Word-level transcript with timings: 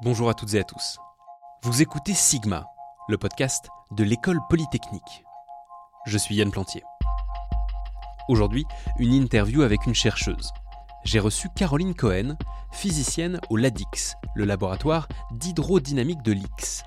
Bonjour 0.00 0.30
à 0.30 0.34
toutes 0.34 0.54
et 0.54 0.60
à 0.60 0.64
tous. 0.64 1.00
Vous 1.64 1.82
écoutez 1.82 2.14
Sigma, 2.14 2.68
le 3.08 3.18
podcast 3.18 3.68
de 3.90 4.04
l'école 4.04 4.38
polytechnique. 4.48 5.24
Je 6.06 6.16
suis 6.16 6.36
Yann 6.36 6.52
Plantier. 6.52 6.84
Aujourd'hui, 8.28 8.64
une 9.00 9.12
interview 9.12 9.62
avec 9.62 9.86
une 9.86 9.96
chercheuse. 9.96 10.52
J'ai 11.02 11.18
reçu 11.18 11.48
Caroline 11.48 11.96
Cohen, 11.96 12.36
physicienne 12.70 13.40
au 13.50 13.56
LADIX, 13.56 14.14
le 14.36 14.44
laboratoire 14.44 15.08
d'hydrodynamique 15.32 16.22
de 16.22 16.30
l'X. 16.30 16.84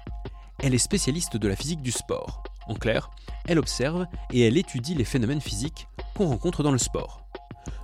Elle 0.59 0.73
est 0.73 0.77
spécialiste 0.77 1.35
de 1.35 1.49
la 1.49 1.57
physique 1.57 1.81
du 1.81 1.91
sport. 1.91 2.43
En 2.69 2.75
clair, 2.75 3.11
elle 3.45 3.59
observe 3.59 4.07
et 4.31 4.47
elle 4.47 4.55
étudie 4.55 4.95
les 4.95 5.03
phénomènes 5.03 5.41
physiques 5.41 5.89
qu'on 6.15 6.27
rencontre 6.27 6.63
dans 6.63 6.71
le 6.71 6.77
sport. 6.77 7.27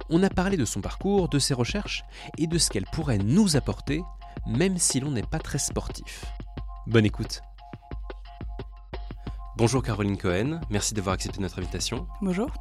On 0.10 0.24
a 0.24 0.30
parlé 0.30 0.56
de 0.56 0.64
son 0.64 0.80
parcours, 0.80 1.28
de 1.28 1.38
ses 1.38 1.54
recherches 1.54 2.06
et 2.38 2.48
de 2.48 2.58
ce 2.58 2.70
qu'elle 2.70 2.86
pourrait 2.86 3.18
nous 3.18 3.58
apporter 3.58 4.04
même 4.48 4.78
si 4.78 5.00
l'on 5.00 5.12
n'est 5.12 5.24
pas 5.24 5.40
très 5.40 5.60
sportif. 5.60 6.26
Bonne 6.88 7.06
écoute. 7.06 7.42
Bonjour 9.58 9.84
Caroline 9.84 10.18
Cohen, 10.18 10.62
merci 10.70 10.94
d'avoir 10.94 11.16
accepté 11.16 11.40
notre 11.40 11.60
invitation. 11.60 12.08
Bonjour. 12.22 12.52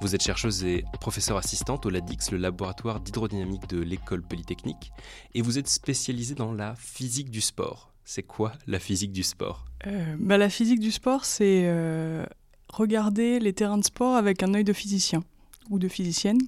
Vous 0.00 0.14
êtes 0.14 0.22
chercheuse 0.22 0.64
et 0.64 0.84
professeure 1.00 1.36
assistante 1.36 1.86
au 1.86 1.90
LADIX, 1.90 2.32
le 2.32 2.38
laboratoire 2.38 3.00
d'hydrodynamique 3.00 3.68
de 3.68 3.80
l'école 3.80 4.22
polytechnique, 4.22 4.92
et 5.34 5.42
vous 5.42 5.58
êtes 5.58 5.68
spécialisée 5.68 6.34
dans 6.34 6.52
la 6.52 6.74
physique 6.74 7.30
du 7.30 7.40
sport. 7.40 7.92
C'est 8.04 8.24
quoi 8.24 8.52
la 8.66 8.78
physique 8.78 9.12
du 9.12 9.22
sport? 9.22 9.64
Euh, 9.86 10.16
bah, 10.18 10.38
La 10.38 10.48
physique 10.48 10.80
du 10.80 10.90
sport, 10.90 11.24
c'est 11.24 11.62
euh, 11.66 12.26
regarder 12.68 13.38
les 13.38 13.52
terrains 13.52 13.78
de 13.78 13.84
sport 13.84 14.16
avec 14.16 14.42
un 14.42 14.54
œil 14.54 14.64
de 14.64 14.72
physicien 14.72 15.22
ou 15.70 15.78
de 15.78 15.88
physicienne. 15.88 16.40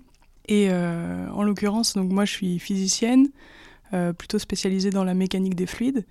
Et 0.48 0.66
euh, 0.70 1.28
en 1.30 1.42
l'occurrence, 1.42 1.94
donc 1.94 2.12
moi 2.12 2.24
je 2.24 2.32
suis 2.32 2.58
physicienne, 2.58 3.28
plutôt 4.18 4.38
spécialisé 4.38 4.90
dans 4.90 5.04
la 5.04 5.14
mécanique 5.14 5.54
des 5.54 5.66
fluides. 5.66 6.04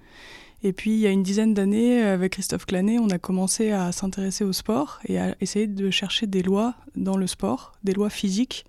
Et 0.65 0.71
puis, 0.71 0.91
il 0.91 0.99
y 0.99 1.07
a 1.07 1.09
une 1.09 1.23
dizaine 1.23 1.53
d'années, 1.53 2.01
avec 2.01 2.33
Christophe 2.33 2.65
Clanet, 2.65 2.97
on 2.97 3.09
a 3.09 3.19
commencé 3.19 3.71
à 3.71 3.91
s'intéresser 3.91 4.45
au 4.45 4.53
sport 4.53 5.01
et 5.05 5.19
à 5.19 5.35
essayer 5.41 5.67
de 5.67 5.89
chercher 5.91 6.25
des 6.25 6.41
lois 6.41 6.75
dans 6.95 7.17
le 7.17 7.27
sport, 7.27 7.73
des 7.83 7.91
lois 7.91 8.09
physiques 8.09 8.65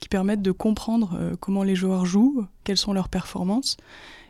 qui 0.00 0.08
permettent 0.08 0.42
de 0.42 0.50
comprendre 0.50 1.16
euh, 1.18 1.36
comment 1.38 1.62
les 1.62 1.76
joueurs 1.76 2.04
jouent, 2.04 2.46
quelles 2.64 2.76
sont 2.76 2.92
leurs 2.92 3.08
performances, 3.08 3.76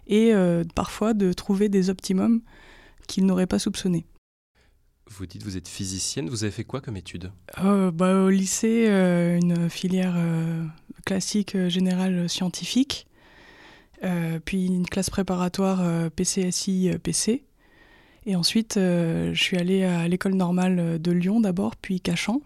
et 0.07 0.33
euh, 0.33 0.63
parfois 0.75 1.15
de 1.15 1.33
trouver 1.33 1.69
des 1.69 1.91
optimums 1.91 2.43
qu'ils 3.09 3.25
n'auraient 3.25 3.47
pas 3.47 3.59
soupçonnés. 3.59 4.07
Vous 5.09 5.25
dites 5.27 5.43
vous 5.43 5.57
êtes 5.57 5.69
physicienne, 5.69 6.29
vous 6.29 6.45
avez 6.45 6.51
fait 6.51 6.65
quoi 6.65 6.81
comme 6.81 6.97
étude? 6.97 7.31
Bah, 7.57 8.25
Au 8.25 8.29
lycée, 8.29 8.89
une 9.41 9.71
filière 9.71 10.17
classique 11.05 11.57
générale 11.69 12.29
scientifique. 12.29 13.07
Euh, 14.05 14.39
puis 14.45 14.67
une 14.67 14.87
classe 14.87 15.11
préparatoire 15.11 15.81
euh, 15.81 16.11
PCSI 16.11 16.91
PC. 17.03 17.33
Euh, 17.33 18.31
et 18.31 18.37
ensuite, 18.37 18.75
je 18.75 19.39
suis 19.41 19.57
allée 19.57 19.85
à 19.85 20.09
l'école 20.09 20.35
normale 20.35 21.01
de 21.01 21.13
Lyon 21.13 21.41
d'abord, 21.41 21.77
puis 21.77 22.01
Cachan. 22.01 22.41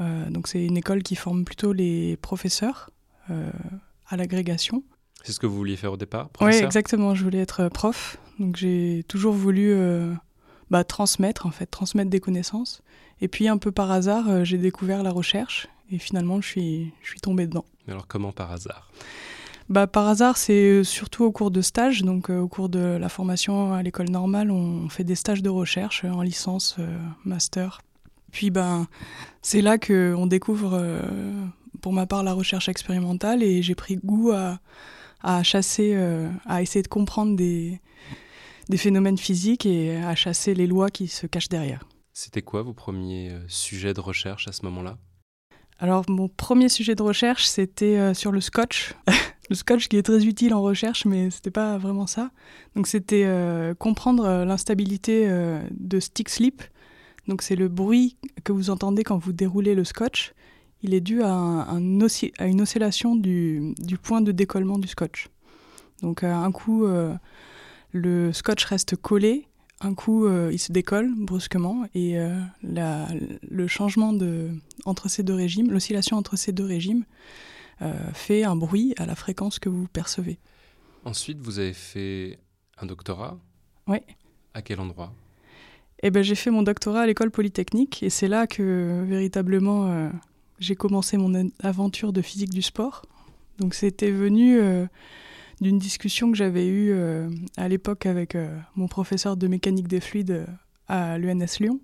donc 0.00 0.48
c'est 0.48 0.64
une 0.64 0.76
école 0.76 1.04
qui 1.04 1.14
forme 1.14 1.44
plutôt 1.44 1.72
les 1.72 2.16
professeurs 2.16 2.90
à 3.28 4.16
l'agrégation. 4.16 4.82
C'est 5.22 5.30
ce 5.30 5.38
que 5.38 5.46
vous 5.46 5.54
vouliez 5.54 5.76
faire 5.76 5.92
au 5.92 5.96
départ 5.96 6.30
Oui, 6.40 6.56
exactement. 6.56 7.14
Je 7.14 7.22
voulais 7.22 7.38
être 7.38 7.68
prof. 7.68 8.18
Donc 8.40 8.56
j'ai 8.56 9.04
toujours 9.06 9.32
voulu 9.32 9.72
bah, 10.68 10.82
transmettre, 10.82 11.46
en 11.46 11.52
fait, 11.52 11.66
transmettre 11.66 12.10
des 12.10 12.18
connaissances. 12.18 12.82
Et 13.20 13.28
puis 13.28 13.46
un 13.46 13.56
peu 13.56 13.70
par 13.70 13.92
hasard, 13.92 14.44
j'ai 14.44 14.58
découvert 14.58 15.04
la 15.04 15.12
recherche 15.12 15.68
et 15.92 15.98
finalement 15.98 16.40
je 16.40 16.48
suis, 16.48 16.92
je 17.02 17.08
suis 17.08 17.20
tombée 17.20 17.46
dedans. 17.46 17.66
Mais 17.86 17.92
alors 17.92 18.08
comment 18.08 18.32
par 18.32 18.50
hasard? 18.50 18.90
Bah, 19.70 19.86
Par 19.86 20.08
hasard, 20.08 20.36
c'est 20.36 20.80
euh, 20.80 20.84
surtout 20.84 21.24
au 21.24 21.32
cours 21.32 21.50
de 21.50 21.62
stages. 21.62 22.02
Donc, 22.02 22.28
euh, 22.28 22.40
au 22.40 22.48
cours 22.48 22.68
de 22.68 22.98
la 23.00 23.08
formation 23.08 23.72
à 23.72 23.82
l'école 23.82 24.10
normale, 24.10 24.50
on 24.50 24.88
fait 24.88 25.04
des 25.04 25.14
stages 25.14 25.42
de 25.42 25.48
recherche 25.48 26.04
euh, 26.04 26.10
en 26.10 26.22
licence, 26.22 26.76
master. 27.24 27.80
Puis, 28.32 28.50
ben, 28.50 28.86
c'est 29.42 29.62
là 29.62 29.78
qu'on 29.78 30.26
découvre, 30.26 30.80
pour 31.80 31.92
ma 31.92 32.06
part, 32.06 32.22
la 32.22 32.32
recherche 32.32 32.68
expérimentale 32.68 33.42
et 33.42 33.60
j'ai 33.60 33.74
pris 33.74 33.96
goût 33.96 34.30
à, 34.30 34.60
à 35.20 35.42
chasser, 35.42 35.96
à 36.46 36.62
essayer 36.62 36.84
de 36.84 36.88
comprendre 36.88 37.34
des, 37.34 37.80
des 38.68 38.76
phénomènes 38.76 39.18
physiques 39.18 39.66
et 39.66 39.96
à 39.96 40.14
chasser 40.14 40.54
les 40.54 40.68
lois 40.68 40.90
qui 40.90 41.08
se 41.08 41.26
cachent 41.26 41.48
derrière. 41.48 41.82
C'était 42.12 42.42
quoi 42.42 42.62
vos 42.62 42.72
premiers 42.72 43.32
sujets 43.48 43.94
de 43.94 44.00
recherche 44.00 44.46
à 44.46 44.52
ce 44.52 44.64
moment-là? 44.66 44.96
Alors 45.80 46.04
mon 46.08 46.28
premier 46.28 46.68
sujet 46.68 46.94
de 46.94 47.02
recherche, 47.02 47.46
c'était 47.46 48.14
sur 48.14 48.30
le 48.30 48.40
scotch. 48.40 48.94
le 49.50 49.56
scotch 49.56 49.88
qui 49.88 49.96
est 49.96 50.02
très 50.02 50.24
utile 50.24 50.54
en 50.54 50.62
recherche, 50.62 51.04
mais 51.04 51.28
c'était 51.30 51.50
pas 51.50 51.76
vraiment 51.76 52.06
ça. 52.06 52.30
Donc 52.76 52.86
c'était 52.86 53.24
euh, 53.24 53.74
comprendre 53.74 54.24
euh, 54.24 54.44
l'instabilité 54.44 55.24
euh, 55.26 55.60
de 55.72 55.98
stick 55.98 56.28
slip. 56.28 56.62
Donc 57.26 57.42
c'est 57.42 57.56
le 57.56 57.68
bruit 57.68 58.16
que 58.44 58.52
vous 58.52 58.70
entendez 58.70 59.02
quand 59.02 59.18
vous 59.18 59.32
déroulez 59.32 59.74
le 59.74 59.82
scotch. 59.82 60.32
Il 60.82 60.94
est 60.94 61.00
dû 61.00 61.22
à, 61.22 61.32
un, 61.32 61.76
à 62.38 62.46
une 62.46 62.60
oscillation 62.62 63.16
du, 63.16 63.74
point 64.02 64.20
de 64.22 64.32
décollement 64.32 64.78
du 64.78 64.88
scotch. 64.88 65.28
Donc 66.00 66.24
un 66.24 66.50
coup, 66.52 66.86
le 67.92 68.32
scotch 68.32 68.64
reste 68.64 68.96
collé, 68.96 69.46
un 69.82 69.92
coup, 69.92 70.26
il 70.50 70.58
se 70.58 70.72
décolle 70.72 71.12
brusquement 71.14 71.84
et 71.94 72.16
le 72.62 73.66
changement 73.66 74.14
entre 74.86 75.10
ces 75.10 75.22
deux 75.22 75.34
régimes, 75.34 75.70
l'oscillation 75.70 76.16
entre 76.16 76.36
ces 76.36 76.52
deux 76.52 76.64
régimes, 76.64 77.04
fait 78.12 78.44
un 78.44 78.56
bruit 78.56 78.94
à 78.98 79.06
la 79.06 79.14
fréquence 79.14 79.58
que 79.58 79.68
vous 79.68 79.86
percevez. 79.88 80.38
Ensuite, 81.04 81.38
vous 81.40 81.58
avez 81.58 81.72
fait 81.72 82.38
un 82.78 82.86
doctorat 82.86 83.38
Oui. 83.86 83.98
À 84.54 84.62
quel 84.62 84.80
endroit? 84.80 85.12
Eh 86.02 86.10
ben, 86.10 86.22
J'ai 86.22 86.34
fait 86.34 86.50
mon 86.50 86.62
doctorat 86.62 87.02
à 87.02 87.06
l'école 87.06 87.30
polytechnique 87.30 88.02
et 88.02 88.10
c'est 88.10 88.28
là 88.28 88.46
que 88.46 89.02
véritablement 89.06 89.86
euh, 89.86 90.10
j'ai 90.58 90.74
commencé 90.76 91.16
mon 91.16 91.50
aventure 91.62 92.12
de 92.12 92.22
physique 92.22 92.50
du 92.50 92.62
sport. 92.62 93.06
Donc 93.58 93.74
c'était 93.74 94.10
venu 94.10 94.58
euh, 94.58 94.86
d'une 95.60 95.78
discussion 95.78 96.30
que 96.30 96.36
j'avais 96.36 96.66
eue 96.66 96.94
à 97.58 97.68
l'époque 97.68 98.06
avec 98.06 98.36
mon 98.76 98.88
professeur 98.88 99.36
de 99.36 99.46
mécanique 99.46 99.88
des 99.88 100.00
fluides 100.00 100.46
à 100.88 101.18
l'UNS 101.18 101.58
Lyon 101.60 101.80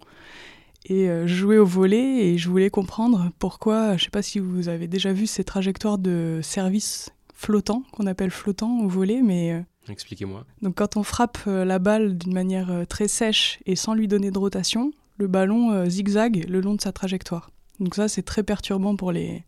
et 0.88 1.08
euh, 1.10 1.26
je 1.26 1.34
jouais 1.34 1.58
au 1.58 1.66
volet 1.66 2.26
et 2.26 2.38
je 2.38 2.48
voulais 2.48 2.70
comprendre 2.70 3.32
pourquoi, 3.40 3.88
je 3.90 3.94
ne 3.94 3.98
sais 4.04 4.10
pas 4.10 4.22
si 4.22 4.38
vous 4.38 4.68
avez 4.68 4.86
déjà 4.86 5.12
vu 5.12 5.26
ces 5.26 5.42
trajectoires 5.42 5.98
de 5.98 6.38
service 6.44 7.10
flottant, 7.34 7.82
qu'on 7.92 8.06
appelle 8.06 8.30
flottant 8.30 8.78
au 8.78 8.88
volet, 8.88 9.20
mais... 9.20 9.52
Euh, 9.52 9.60
Expliquez-moi. 9.88 10.44
Donc 10.62 10.76
quand 10.76 10.96
on 10.96 11.02
frappe 11.02 11.38
euh, 11.48 11.64
la 11.64 11.80
balle 11.80 12.16
d'une 12.16 12.32
manière 12.32 12.86
très 12.88 13.08
sèche 13.08 13.58
et 13.66 13.74
sans 13.74 13.94
lui 13.94 14.06
donner 14.06 14.30
de 14.30 14.38
rotation, 14.38 14.92
le 15.18 15.26
ballon 15.26 15.88
zigzague 15.88 16.46
le 16.48 16.60
long 16.60 16.74
de 16.74 16.80
sa 16.80 16.92
trajectoire. 16.92 17.50
Donc 17.80 17.94
ça, 17.96 18.06
c'est 18.06 18.22
très 18.22 18.42
perturbant 18.44 18.94
pour 18.94 19.10
les, 19.10 19.44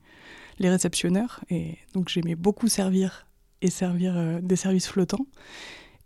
les 0.58 0.70
réceptionneurs. 0.70 1.44
Et 1.50 1.76
donc 1.94 2.08
j'aimais 2.08 2.34
beaucoup 2.34 2.68
servir 2.68 3.26
et 3.62 3.70
servir 3.70 4.40
des 4.42 4.56
services 4.56 4.88
flottants. 4.88 5.26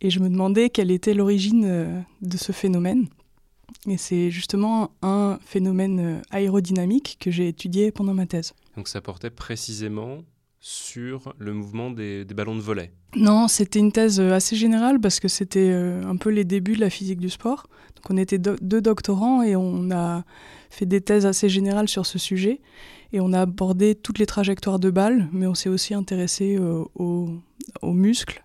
Et 0.00 0.10
je 0.10 0.18
me 0.18 0.28
demandais 0.28 0.68
quelle 0.68 0.90
était 0.90 1.14
l'origine 1.14 2.04
de 2.22 2.36
ce 2.36 2.50
phénomène. 2.50 3.06
Et 3.88 3.96
c'est 3.96 4.30
justement 4.30 4.92
un 5.02 5.38
phénomène 5.44 6.00
euh, 6.00 6.20
aérodynamique 6.30 7.16
que 7.20 7.30
j'ai 7.30 7.48
étudié 7.48 7.90
pendant 7.90 8.14
ma 8.14 8.26
thèse. 8.26 8.54
Donc 8.76 8.88
ça 8.88 9.00
portait 9.00 9.30
précisément 9.30 10.22
sur 10.60 11.34
le 11.38 11.52
mouvement 11.52 11.90
des, 11.90 12.24
ballons 12.24 12.54
de 12.54 12.60
volet 12.60 12.92
Non, 13.16 13.48
c'était 13.48 13.80
une 13.80 13.90
thèse 13.90 14.20
euh, 14.20 14.32
assez 14.32 14.54
générale 14.54 15.00
parce 15.00 15.18
que 15.18 15.26
c'était 15.26 15.70
euh, 15.72 16.04
un 16.04 16.16
peu 16.16 16.30
les 16.30 16.44
débuts 16.44 16.76
de 16.76 16.80
la 16.80 16.90
physique 16.90 17.18
du 17.18 17.30
sport. 17.30 17.66
Donc 17.96 18.10
on 18.10 18.16
était 18.16 18.38
deux 18.38 18.80
doctorants 18.80 19.42
et 19.42 19.56
on 19.56 19.90
a 19.90 20.24
fait 20.70 20.86
des 20.86 21.00
thèses 21.00 21.26
assez 21.26 21.48
générales 21.48 21.88
sur 21.88 22.06
ce 22.06 22.18
sujet. 22.18 22.60
Et 23.12 23.20
on 23.20 23.32
a 23.32 23.42
abordé 23.42 23.94
toutes 23.94 24.18
les 24.18 24.26
trajectoires 24.26 24.78
de 24.78 24.90
balles, 24.90 25.28
mais 25.32 25.46
on 25.46 25.54
s'est 25.54 25.68
aussi 25.68 25.92
intéressé 25.92 26.58
aux, 26.94 27.42
muscles 27.82 28.42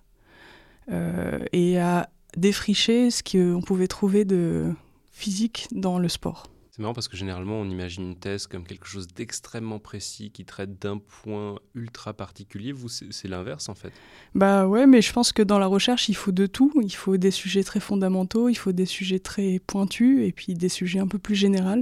et 0.92 1.80
à 1.80 2.10
défricher 2.36 3.10
ce 3.10 3.24
qu'on 3.24 3.62
pouvait 3.62 3.88
trouver 3.88 4.26
de 4.26 4.74
physique 5.18 5.68
dans 5.72 5.98
le 5.98 6.10
sport. 6.10 6.44
C'est 6.70 6.84
marrant 6.84 6.94
parce 6.94 7.08
que 7.08 7.18
généralement 7.18 7.60
on 7.60 7.68
imagine 7.68 8.04
une 8.04 8.16
thèse 8.16 8.46
comme 8.46 8.64
quelque 8.64 8.86
chose 8.86 9.08
d'extrêmement 9.08 9.80
précis 9.80 10.30
qui 10.30 10.46
traite 10.46 10.80
d'un 10.80 11.00
point 11.00 11.56
ultra 11.74 12.14
particulier. 12.14 12.72
Vous, 12.72 12.88
c'est 12.88 13.28
l'inverse 13.28 13.68
en 13.68 13.74
fait. 13.74 13.92
Bah 14.36 14.68
ouais, 14.68 14.86
mais 14.86 15.02
je 15.02 15.12
pense 15.12 15.34
que 15.34 15.42
dans 15.42 15.58
la 15.58 15.66
recherche 15.66 16.08
il 16.08 16.16
faut 16.16 16.32
de 16.32 16.46
tout. 16.46 16.72
Il 16.84 16.94
faut 16.94 17.18
des 17.18 17.32
sujets 17.32 17.64
très 17.64 17.80
fondamentaux, 17.80 18.48
il 18.48 18.54
faut 18.54 18.74
des 18.74 18.86
sujets 18.86 19.18
très 19.18 19.58
pointus 19.58 20.24
et 20.24 20.32
puis 20.32 20.54
des 20.54 20.70
sujets 20.70 21.00
un 21.00 21.08
peu 21.08 21.18
plus 21.18 21.34
généraux, 21.34 21.82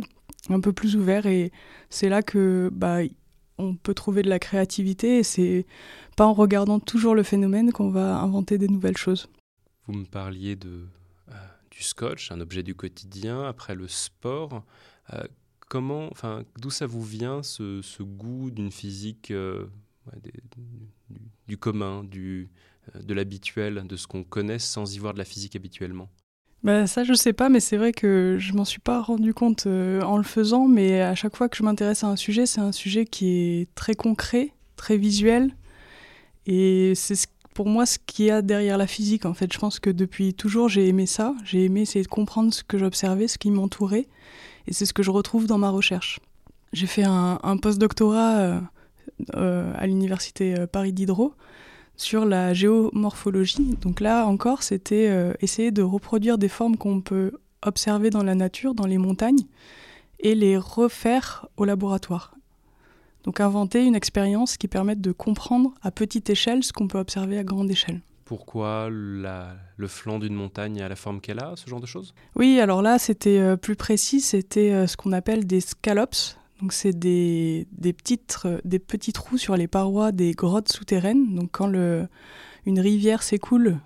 un 0.49 0.59
peu 0.61 0.71
plus 0.71 0.95
ouverts. 0.95 1.25
Et 1.25 1.51
c'est 1.89 2.07
là 2.07 2.23
que 2.23 2.69
bah, 2.71 2.99
on 3.57 3.75
peut 3.75 3.93
trouver 3.93 4.21
de 4.21 4.29
la 4.29 4.39
créativité 4.39 5.17
et 5.17 5.23
c'est 5.23 5.65
pas 6.15 6.25
en 6.25 6.33
regardant 6.33 6.79
toujours 6.79 7.15
le 7.15 7.23
phénomène 7.23 7.73
qu'on 7.73 7.89
va 7.89 8.15
inventer 8.15 8.57
des 8.57 8.69
nouvelles 8.69 8.95
choses. 8.95 9.27
Vous 9.87 9.93
me 9.93 10.05
parliez 10.05 10.55
de 10.55 10.85
du 11.75 11.83
scotch, 11.83 12.31
un 12.31 12.39
objet 12.39 12.63
du 12.63 12.73
quotidien, 12.73 13.43
après 13.43 13.75
le 13.75 13.87
sport. 13.87 14.63
Euh, 15.13 15.23
comment, 15.67 16.07
enfin, 16.11 16.43
d'où 16.59 16.69
ça 16.69 16.87
vous 16.87 17.03
vient 17.03 17.43
ce, 17.43 18.01
goût 18.01 18.49
d'une 18.49 18.71
physique 18.71 19.31
euh, 19.31 19.65
du, 21.47 21.57
commun, 21.57 22.03
du, 22.03 22.49
de 22.95 23.13
l'habituel, 23.13 23.85
de 23.85 23.95
ce 23.97 24.07
qu'on 24.07 24.23
connaît 24.23 24.59
sans 24.59 24.95
y 24.95 24.99
voir 24.99 25.13
de 25.13 25.19
la 25.19 25.25
physique 25.25 25.55
habituellement? 25.55 26.09
Bah, 26.63 26.87
ça, 26.87 27.03
je 27.03 27.13
sais 27.13 27.33
pas, 27.33 27.49
mais 27.49 27.59
c'est 27.59 27.77
vrai 27.77 27.91
que 27.91 28.37
je 28.39 28.53
m'en 28.53 28.65
suis 28.65 28.79
pas 28.79 29.01
rendu 29.01 29.33
compte 29.33 29.67
en 29.67 30.17
le 30.17 30.23
faisant, 30.23 30.67
mais 30.67 31.01
à 31.01 31.13
chaque 31.13 31.35
fois 31.35 31.49
que 31.49 31.57
je 31.57 31.63
m'intéresse 31.63 32.03
à 32.03 32.07
un 32.07 32.15
sujet, 32.15 32.45
c'est 32.45 32.61
un 32.61 32.71
sujet 32.71 33.05
qui 33.05 33.27
est 33.27 33.75
très 33.75 33.95
concret, 33.95 34.53
très 34.77 34.97
visuel, 34.97 35.55
et 36.47 36.93
c'est 36.95 37.15
pour 37.55 37.67
moi 37.67 37.85
ce 37.87 37.97
qu'il 37.97 38.25
y 38.25 38.31
a 38.31 38.43
derrière 38.43 38.77
la 38.77 38.85
physique. 38.85 39.25
En 39.25 39.33
fait, 39.33 39.51
je 39.51 39.57
pense 39.57 39.79
que 39.79 39.89
depuis 39.89 40.33
toujours, 40.35 40.69
j'ai 40.69 40.87
aimé 40.87 41.07
ça. 41.07 41.33
J'ai 41.45 41.63
aimé 41.63 41.81
essayer 41.81 42.03
de 42.03 42.09
comprendre 42.09 42.53
ce 42.53 42.63
que 42.63 42.77
j'observais, 42.77 43.27
ce 43.27 43.39
qui 43.39 43.49
m'entourait. 43.49 44.07
Et 44.67 44.73
c'est 44.73 44.85
ce 44.85 44.93
que 44.93 45.01
je 45.01 45.09
retrouve 45.09 45.47
dans 45.47 45.57
ma 45.57 45.69
recherche. 45.69 46.19
J'ai 46.73 46.85
fait 46.85 47.05
un, 47.05 47.39
un 47.41 47.57
post-doctorat 47.57 48.37
euh, 48.39 48.59
euh, 49.35 49.71
à 49.73 49.87
l'université 49.87 50.59
euh, 50.59 50.67
Paris 50.67 50.91
Diderot 50.91 51.33
sur 51.95 52.25
la 52.25 52.53
géomorphologie. 52.53 53.77
Donc 53.81 54.01
là 54.01 54.25
encore, 54.25 54.61
c'était 54.61 55.33
essayer 55.39 55.71
de 55.71 55.81
reproduire 55.81 56.37
des 56.37 56.49
formes 56.49 56.75
qu'on 56.75 56.99
peut 56.99 57.31
observer 57.61 58.09
dans 58.09 58.21
la 58.23 58.35
nature, 58.35 58.75
dans 58.75 58.85
les 58.85 58.97
montagnes, 58.97 59.45
et 60.19 60.35
les 60.35 60.57
refaire 60.57 61.47
au 61.55 61.63
laboratoire. 61.63 62.34
Donc 63.25 63.39
inventer 63.39 63.83
une 63.83 63.95
expérience 63.95 64.55
qui 64.55 64.67
permette 64.67 65.01
de 65.01 65.11
comprendre 65.11 65.73
à 65.81 65.91
petite 65.91 66.29
échelle 66.29 66.63
ce 66.63 66.71
qu'on 66.71 66.87
peut 66.87 66.99
observer 66.99 67.39
à 67.39 67.43
grande 67.43 67.69
échelle. 67.69 68.01
Pourquoi 68.23 68.87
le 68.89 69.87
flanc 69.87 70.19
d'une 70.19 70.33
montagne 70.33 70.81
a 70.81 70.87
la 70.89 70.95
forme 70.95 71.21
qu'elle 71.21 71.39
a, 71.39 71.53
ce 71.55 71.69
genre 71.69 71.81
de 71.81 71.85
choses? 71.85 72.13
Oui, 72.35 72.59
alors 72.59 72.81
là, 72.81 72.97
c'était 72.97 73.39
euh, 73.39 73.55
plus 73.55 73.75
précis, 73.75 74.21
c'était 74.21 74.71
euh, 74.71 74.87
ce 74.87 74.95
qu'on 74.97 75.11
appelle 75.11 75.45
des 75.45 75.59
scallops. 75.59 76.37
Donc 76.61 76.71
c'est 76.71 76.97
des, 76.97 77.67
des, 77.71 77.93
petites, 77.93 78.37
euh, 78.45 78.59
des 78.63 78.79
petits 78.79 79.13
trous 79.13 79.37
sur 79.37 79.57
les 79.57 79.67
parois 79.67 80.11
des 80.11 80.31
grottes 80.31 80.71
souterraines. 80.71 81.35
Donc 81.35 81.49
quand 81.51 81.67
le, 81.67 82.07
une 82.65 82.79
rivière 82.79 83.23
s'écoule 83.23 83.79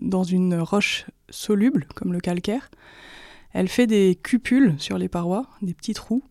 dans 0.00 0.24
une 0.24 0.56
roche 0.56 1.06
soluble, 1.30 1.86
comme 1.94 2.12
le 2.12 2.18
calcaire, 2.18 2.70
elle 3.52 3.68
fait 3.68 3.86
des 3.86 4.18
cupules 4.20 4.74
sur 4.78 4.98
les 4.98 5.08
parois, 5.08 5.46
des 5.62 5.74
petits 5.74 5.94
trous. 5.94 6.24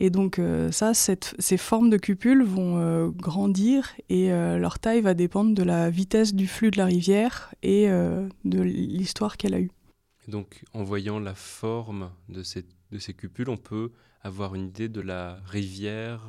Et 0.00 0.10
donc 0.10 0.38
euh, 0.38 0.72
ça, 0.72 0.92
ces 0.94 1.56
formes 1.56 1.90
de 1.90 1.96
cupules 1.96 2.42
vont 2.42 2.78
euh, 2.78 3.08
grandir 3.08 3.94
et 4.08 4.32
euh, 4.32 4.58
leur 4.58 4.78
taille 4.78 5.00
va 5.00 5.14
dépendre 5.14 5.54
de 5.54 5.62
la 5.62 5.88
vitesse 5.90 6.34
du 6.34 6.48
flux 6.48 6.70
de 6.70 6.78
la 6.78 6.86
rivière 6.86 7.54
et 7.62 7.86
de 7.86 8.60
l'histoire 8.60 9.36
qu'elle 9.36 9.54
a 9.54 9.60
eue. 9.60 9.70
donc 10.28 10.64
en 10.72 10.82
voyant 10.82 11.18
la 11.18 11.34
forme 11.34 12.10
de 12.28 12.42
ces, 12.42 12.64
de 12.90 12.98
ces 12.98 13.14
cupules, 13.14 13.48
on 13.48 13.56
peut 13.56 13.92
avoir 14.22 14.54
une 14.54 14.66
idée 14.66 14.88
de 14.88 15.00
la 15.00 15.38
rivière 15.46 16.22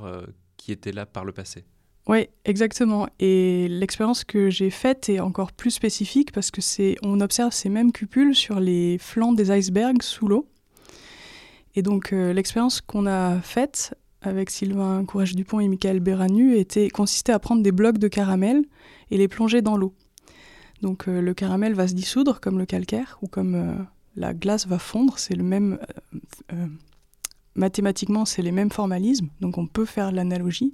qui 0.58 0.72
était 0.72 0.92
là 0.92 1.06
par 1.06 1.26
le 1.26 1.32
passé. 1.32 1.66
Oui, 2.08 2.28
exactement. 2.44 3.08
Et 3.20 3.68
l'expérience 3.68 4.24
que 4.24 4.52
j'ai 4.52 4.70
faite 4.70 5.10
est 5.10 5.20
encore 5.20 5.52
plus 5.52 5.72
spécifique 5.72 6.32
parce 6.32 6.52
que 6.52 6.62
c'est 6.62 6.96
on 7.02 7.20
observe 7.20 7.52
ces 7.52 7.70
mêmes 7.70 7.92
cupules 7.92 8.36
sur 8.36 8.60
les 8.60 8.98
flancs 9.00 9.34
des 9.34 9.52
icebergs 9.52 10.04
sous 10.04 10.28
l'eau. 10.28 10.48
Et 11.76 11.82
donc 11.82 12.14
euh, 12.14 12.34
l'expérience 12.34 12.82
qu'on 12.82 13.06
a 13.06 13.40
faite 13.42 13.96
avec 14.22 14.50
Sylvain 14.50 15.04
Courage-Dupont 15.06 15.60
et 15.60 15.68
Michael 15.68 16.00
Beranu 16.00 16.56
était, 16.58 16.90
consistait 16.90 17.34
à 17.34 17.40
prendre 17.40 17.62
des 17.62 17.72
blocs 17.72 17.98
de 17.98 18.08
caramel 18.08 18.64
et 19.12 19.18
les 19.18 19.28
plonger 19.28 19.62
dans 19.62 19.78
l'eau. 19.78 19.94
Donc 20.82 21.08
euh, 21.08 21.22
le 21.22 21.34
caramel 21.34 21.74
va 21.74 21.88
se 21.88 21.94
dissoudre 21.94 22.40
comme 22.40 22.58
le 22.58 22.66
calcaire 22.66 23.18
ou 23.22 23.28
comme 23.28 23.56
euh, 23.56 23.74
la 24.16 24.34
glace 24.34 24.68
va 24.68 24.80
fondre, 24.80 25.20
c'est 25.20 25.36
le 25.36 25.44
même 25.44 25.78
mathématiquement 27.56 28.24
c'est 28.24 28.42
les 28.42 28.54
mêmes 28.54 28.72
formalismes, 28.72 29.28
donc 29.42 29.58
on 29.58 29.68
peut 29.68 29.86
faire 29.86 30.14
l'analogie. 30.14 30.74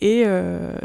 Et 0.00 0.24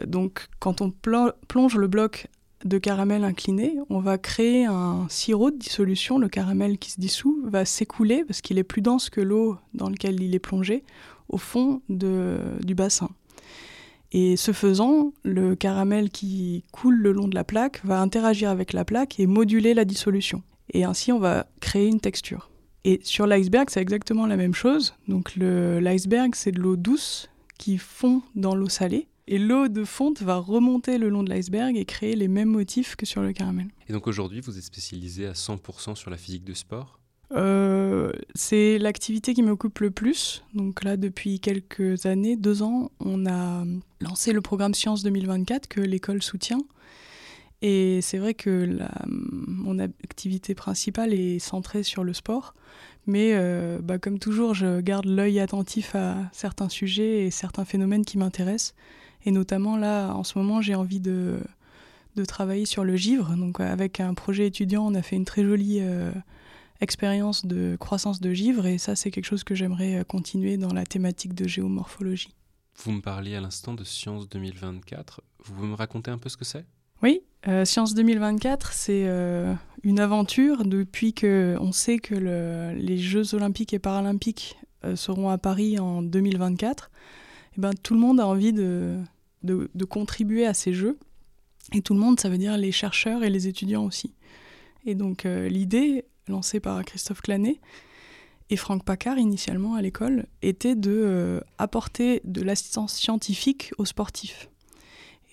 donc 0.06 0.50
quand 0.60 0.82
on 0.82 0.92
plonge 0.92 1.76
le 1.76 1.88
bloc 1.88 2.28
de 2.64 2.78
caramel 2.78 3.24
incliné, 3.24 3.78
on 3.90 4.00
va 4.00 4.18
créer 4.18 4.66
un 4.66 5.08
sirop 5.10 5.52
de 5.52 5.58
dissolution. 5.58 6.18
Le 6.18 6.30
caramel 6.30 6.78
qui 6.78 6.92
se 6.92 7.00
dissout 7.00 7.42
va 7.46 7.66
s'écouler 7.66 8.24
parce 8.26 8.42
qu'il 8.42 8.58
est 8.58 8.64
plus 8.64 8.82
dense 8.82 9.10
que 9.10 9.22
l'eau 9.22 9.58
dans 9.74 9.90
laquelle 9.90 10.22
il 10.22 10.36
est 10.36 10.40
plongé 10.40 10.84
au 11.30 11.38
fond 11.38 11.82
du 11.90 12.76
bassin. 12.76 13.10
Et 14.12 14.36
ce 14.36 14.52
faisant, 14.52 15.14
le 15.24 15.56
caramel 15.56 16.10
qui 16.10 16.66
coule 16.72 16.98
le 16.98 17.12
long 17.14 17.28
de 17.28 17.36
la 17.36 17.46
plaque 17.46 17.80
va 17.86 18.02
interagir 18.02 18.50
avec 18.50 18.74
la 18.74 18.84
plaque 18.84 19.20
et 19.20 19.28
moduler 19.28 19.74
la 19.74 19.86
dissolution. 19.86 20.44
Et 20.74 20.84
ainsi, 20.84 21.12
on 21.12 21.20
va 21.20 21.48
créer 21.62 21.88
une 21.88 22.02
texture. 22.02 22.50
Et 22.84 23.00
sur 23.04 23.28
l'iceberg, 23.28 23.70
c'est 23.70 23.82
exactement 23.82 24.26
la 24.26 24.38
même 24.38 24.54
chose. 24.54 24.96
Donc 25.08 25.36
l'iceberg, 25.36 26.36
c'est 26.36 26.52
de 26.52 26.60
l'eau 26.60 26.76
douce 26.76 27.30
qui 27.58 27.78
fond 27.78 28.22
dans 28.36 28.56
l'eau 28.56 28.70
salée 28.70 29.08
et 29.32 29.40
l'eau 29.40 29.70
de 29.70 29.86
fonte 29.86 30.22
va 30.22 30.36
remonter 30.36 30.98
le 30.98 31.08
long 31.08 31.24
de 31.24 31.30
l'iceberg 31.30 31.78
et 31.78 31.86
créer 31.86 32.18
les 32.18 32.28
mêmes 32.28 32.50
motifs 32.50 32.98
que 32.98 33.06
sur 33.06 33.22
le 33.22 33.32
caramel. 33.32 33.68
Et 33.88 33.94
donc 33.94 34.06
aujourd'hui, 34.06 34.42
vous 34.42 34.58
êtes 34.58 34.64
spécialisé 34.64 35.26
à 35.26 35.32
100% 35.32 35.96
sur 35.96 36.12
la 36.12 36.18
physique 36.18 36.44
de 36.44 36.54
sport? 36.54 37.00
Euh, 37.32 38.12
c'est 38.36 38.78
l'activité 38.78 39.34
qui 39.34 39.42
m'occupe 39.42 39.80
le 39.80 39.90
plus. 39.90 40.44
Donc 40.54 40.84
là, 40.84 40.98
depuis 40.98 41.40
quelques 41.40 42.06
années, 42.06 42.36
deux 42.36 42.62
ans, 42.62 42.92
on 43.00 43.26
a 43.26 43.64
lancé 44.02 44.34
le 44.34 44.42
programme 44.42 44.74
Sciences 44.74 45.02
2024 45.04 45.70
que 45.70 45.80
l'école 45.80 46.22
soutient. 46.22 46.60
Et 47.62 48.02
c'est 48.02 48.18
vrai 48.18 48.34
que 48.34 48.80
mon 49.08 49.80
activité 49.80 50.56
principale 50.56 51.14
est 51.14 51.40
centrée 51.40 51.84
sur 51.84 52.04
le 52.04 52.12
sport. 52.14 52.54
Mais 53.08 53.32
euh, 53.34 53.80
bah, 53.82 53.98
comme 53.98 54.20
toujours, 54.20 54.56
je 54.56 54.82
garde 54.82 55.06
l'œil 55.06 55.40
attentif 55.40 55.96
à 55.96 56.18
certains 56.34 56.68
sujets 56.68 57.26
et 57.26 57.32
certains 57.32 57.64
phénomènes 57.64 58.04
qui 58.04 58.18
m'intéressent. 58.18 58.74
Et 59.26 59.32
notamment 59.32 59.78
là, 59.78 60.14
en 60.14 60.24
ce 60.24 60.38
moment, 60.38 60.62
j'ai 60.62 60.76
envie 60.76 61.00
de, 61.00 61.40
de 62.16 62.26
travailler 62.26 62.66
sur 62.66 62.84
le 62.84 62.96
givre. 62.96 63.36
Donc 63.36 63.60
avec 63.60 64.00
un 64.00 64.14
projet 64.14 64.48
étudiant, 64.48 64.86
on 64.86 64.96
a 64.96 65.02
fait 65.02 65.16
une 65.16 65.26
très 65.26 65.44
jolie 65.44 65.80
euh, 65.82 66.12
expérience 66.82 67.46
de 67.46 67.78
croissance 67.80 68.20
de 68.20 68.34
givre 68.34 68.66
et 68.66 68.78
ça, 68.78 68.96
c'est 68.96 69.12
quelque 69.12 69.26
chose 69.26 69.44
que 69.44 69.56
j'aimerais 69.56 70.00
euh, 70.00 70.04
continuer 70.04 70.58
dans 70.58 70.74
la 70.74 70.86
thématique 70.86 71.34
de 71.34 71.48
géomorphologie. 71.48 72.34
Vous 72.84 72.92
me 72.92 73.02
parliez 73.02 73.36
à 73.36 73.42
l'instant 73.42 73.74
de 73.74 73.84
Sciences 73.84 74.28
2024. 74.30 75.22
Vous 75.44 75.54
pouvez 75.54 75.68
me 75.68 75.76
raconter 75.76 76.12
un 76.12 76.18
peu 76.18 76.30
ce 76.30 76.38
que 76.38 76.46
c'est? 76.46 76.66
Oui, 77.04 77.22
euh, 77.48 77.66
Sciences 77.66 77.94
2024, 77.94 78.74
c'est 78.74 79.08
une 79.84 80.00
aventure 80.00 80.64
depuis 80.66 81.14
que 81.14 81.58
on 81.60 81.72
sait 81.72 81.98
que 81.98 82.16
le, 82.16 82.74
les 82.76 82.98
Jeux 82.98 83.34
olympiques 83.34 83.74
et 83.74 83.80
paralympiques 83.80 84.58
seront 84.96 85.30
à 85.30 85.38
Paris 85.38 85.78
en 85.78 86.02
2024. 86.02 86.90
Et 87.58 87.62
ben, 87.62 87.72
tout 87.84 87.94
le 87.94 88.00
monde 88.00 88.20
a 88.20 88.28
envie 88.28 88.54
de, 88.54 88.98
de, 89.44 89.86
contribuer 89.86 90.46
à 90.46 90.54
ces 90.54 90.74
jeux. 90.74 90.98
Et 91.74 91.82
tout 91.82 91.94
le 91.94 92.00
monde, 92.00 92.20
ça 92.20 92.30
veut 92.30 92.38
dire 92.38 92.58
les 92.58 92.72
chercheurs 92.72 93.24
et 93.24 93.30
les 93.30 93.48
étudiants 93.48 93.86
aussi. 93.86 94.14
Et 94.86 94.96
donc 94.96 95.26
euh, 95.26 95.48
l'idée, 95.48 96.06
lancée 96.28 96.60
par 96.60 96.84
Christophe 96.84 97.22
Clanet 97.22 97.60
et 98.50 98.56
Franck 98.58 98.84
Paccard 98.84 99.18
initialement 99.18 99.76
à 99.76 99.82
l'école, 99.82 100.26
était 100.42 100.76
de 100.76 100.92
euh, 100.92 101.40
apporter 101.58 102.22
de 102.24 102.42
l'assistance 102.42 102.94
scientifique 102.94 103.72
aux 103.78 103.86
sportifs. 103.86 104.50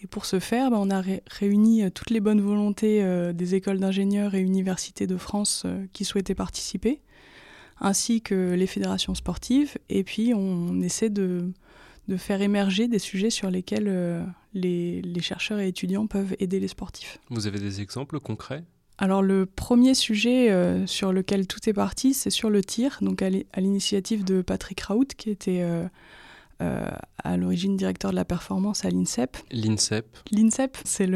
Et 0.00 0.06
pour 0.06 0.26
ce 0.26 0.38
faire, 0.38 0.70
ben, 0.70 0.78
on 0.78 0.90
a 0.90 1.02
réuni 1.26 1.82
euh, 1.82 1.90
toutes 1.90 2.10
les 2.10 2.20
bonnes 2.20 2.40
volontés 2.40 3.02
des 3.32 3.54
écoles 3.54 3.80
d'ingénieurs 3.80 4.34
et 4.34 4.40
universités 4.40 5.06
de 5.06 5.16
France 5.16 5.66
qui 5.92 6.04
souhaitaient 6.04 6.34
participer, 6.34 7.00
ainsi 7.80 8.20
que 8.22 8.52
les 8.54 8.66
fédérations 8.66 9.14
sportives. 9.14 9.76
Et 9.88 10.04
puis 10.04 10.34
on 10.34 10.80
essaie 10.82 11.10
de 11.10 11.52
de 12.08 12.16
faire 12.16 12.40
émerger 12.40 12.88
des 12.88 12.98
sujets 12.98 13.30
sur 13.30 13.50
lesquels 13.50 13.86
euh, 13.86 14.24
les, 14.54 15.02
chercheurs 15.20 15.60
et 15.60 15.68
étudiants 15.68 16.06
peuvent 16.06 16.34
aider 16.38 16.58
les 16.58 16.68
sportifs. 16.68 17.18
Vous 17.28 17.46
avez 17.46 17.60
des 17.60 17.80
exemples 17.80 18.18
concrets? 18.18 18.64
Alors 18.96 19.22
le 19.22 19.46
premier 19.46 19.94
sujet 19.94 20.50
euh, 20.50 20.86
sur 20.86 21.12
lequel 21.12 21.46
tout 21.46 21.68
est 21.68 21.72
parti, 21.74 22.14
c'est 22.14 22.30
sur 22.30 22.50
le 22.50 22.62
tir, 22.62 22.98
donc 23.02 23.22
à 23.22 23.30
l'initiative 23.60 24.24
de 24.24 24.42
Patrick 24.42 24.80
Raoult, 24.80 25.06
qui 25.16 25.30
était 25.30 25.62
euh, 25.62 26.88
à 27.22 27.36
l'origine 27.36 27.76
directeur 27.76 28.10
de 28.10 28.16
la 28.16 28.24
performance 28.24 28.84
à 28.84 28.90
l'INSEP. 28.90 29.36
L'INSEP 29.52 30.16
L'INSEP, 30.32 30.78
c'est 30.84 31.06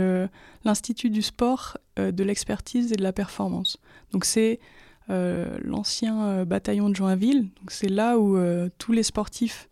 l'Institut 0.64 1.10
du 1.10 1.22
sport, 1.22 1.78
de 1.96 2.22
l'expertise 2.22 2.92
et 2.92 2.96
de 2.96 3.02
la 3.02 3.12
performance. 3.12 3.78
Donc 4.12 4.24
c'est 4.24 4.60
l'ancien 5.08 6.44
bataillon 6.44 6.88
de 6.88 6.94
Joinville, 6.94 7.48
donc 7.58 7.72
c'est 7.72 7.88
là 7.88 8.18
où 8.18 8.38
tous 8.78 8.92
les 8.92 9.02
sportifs 9.02 9.68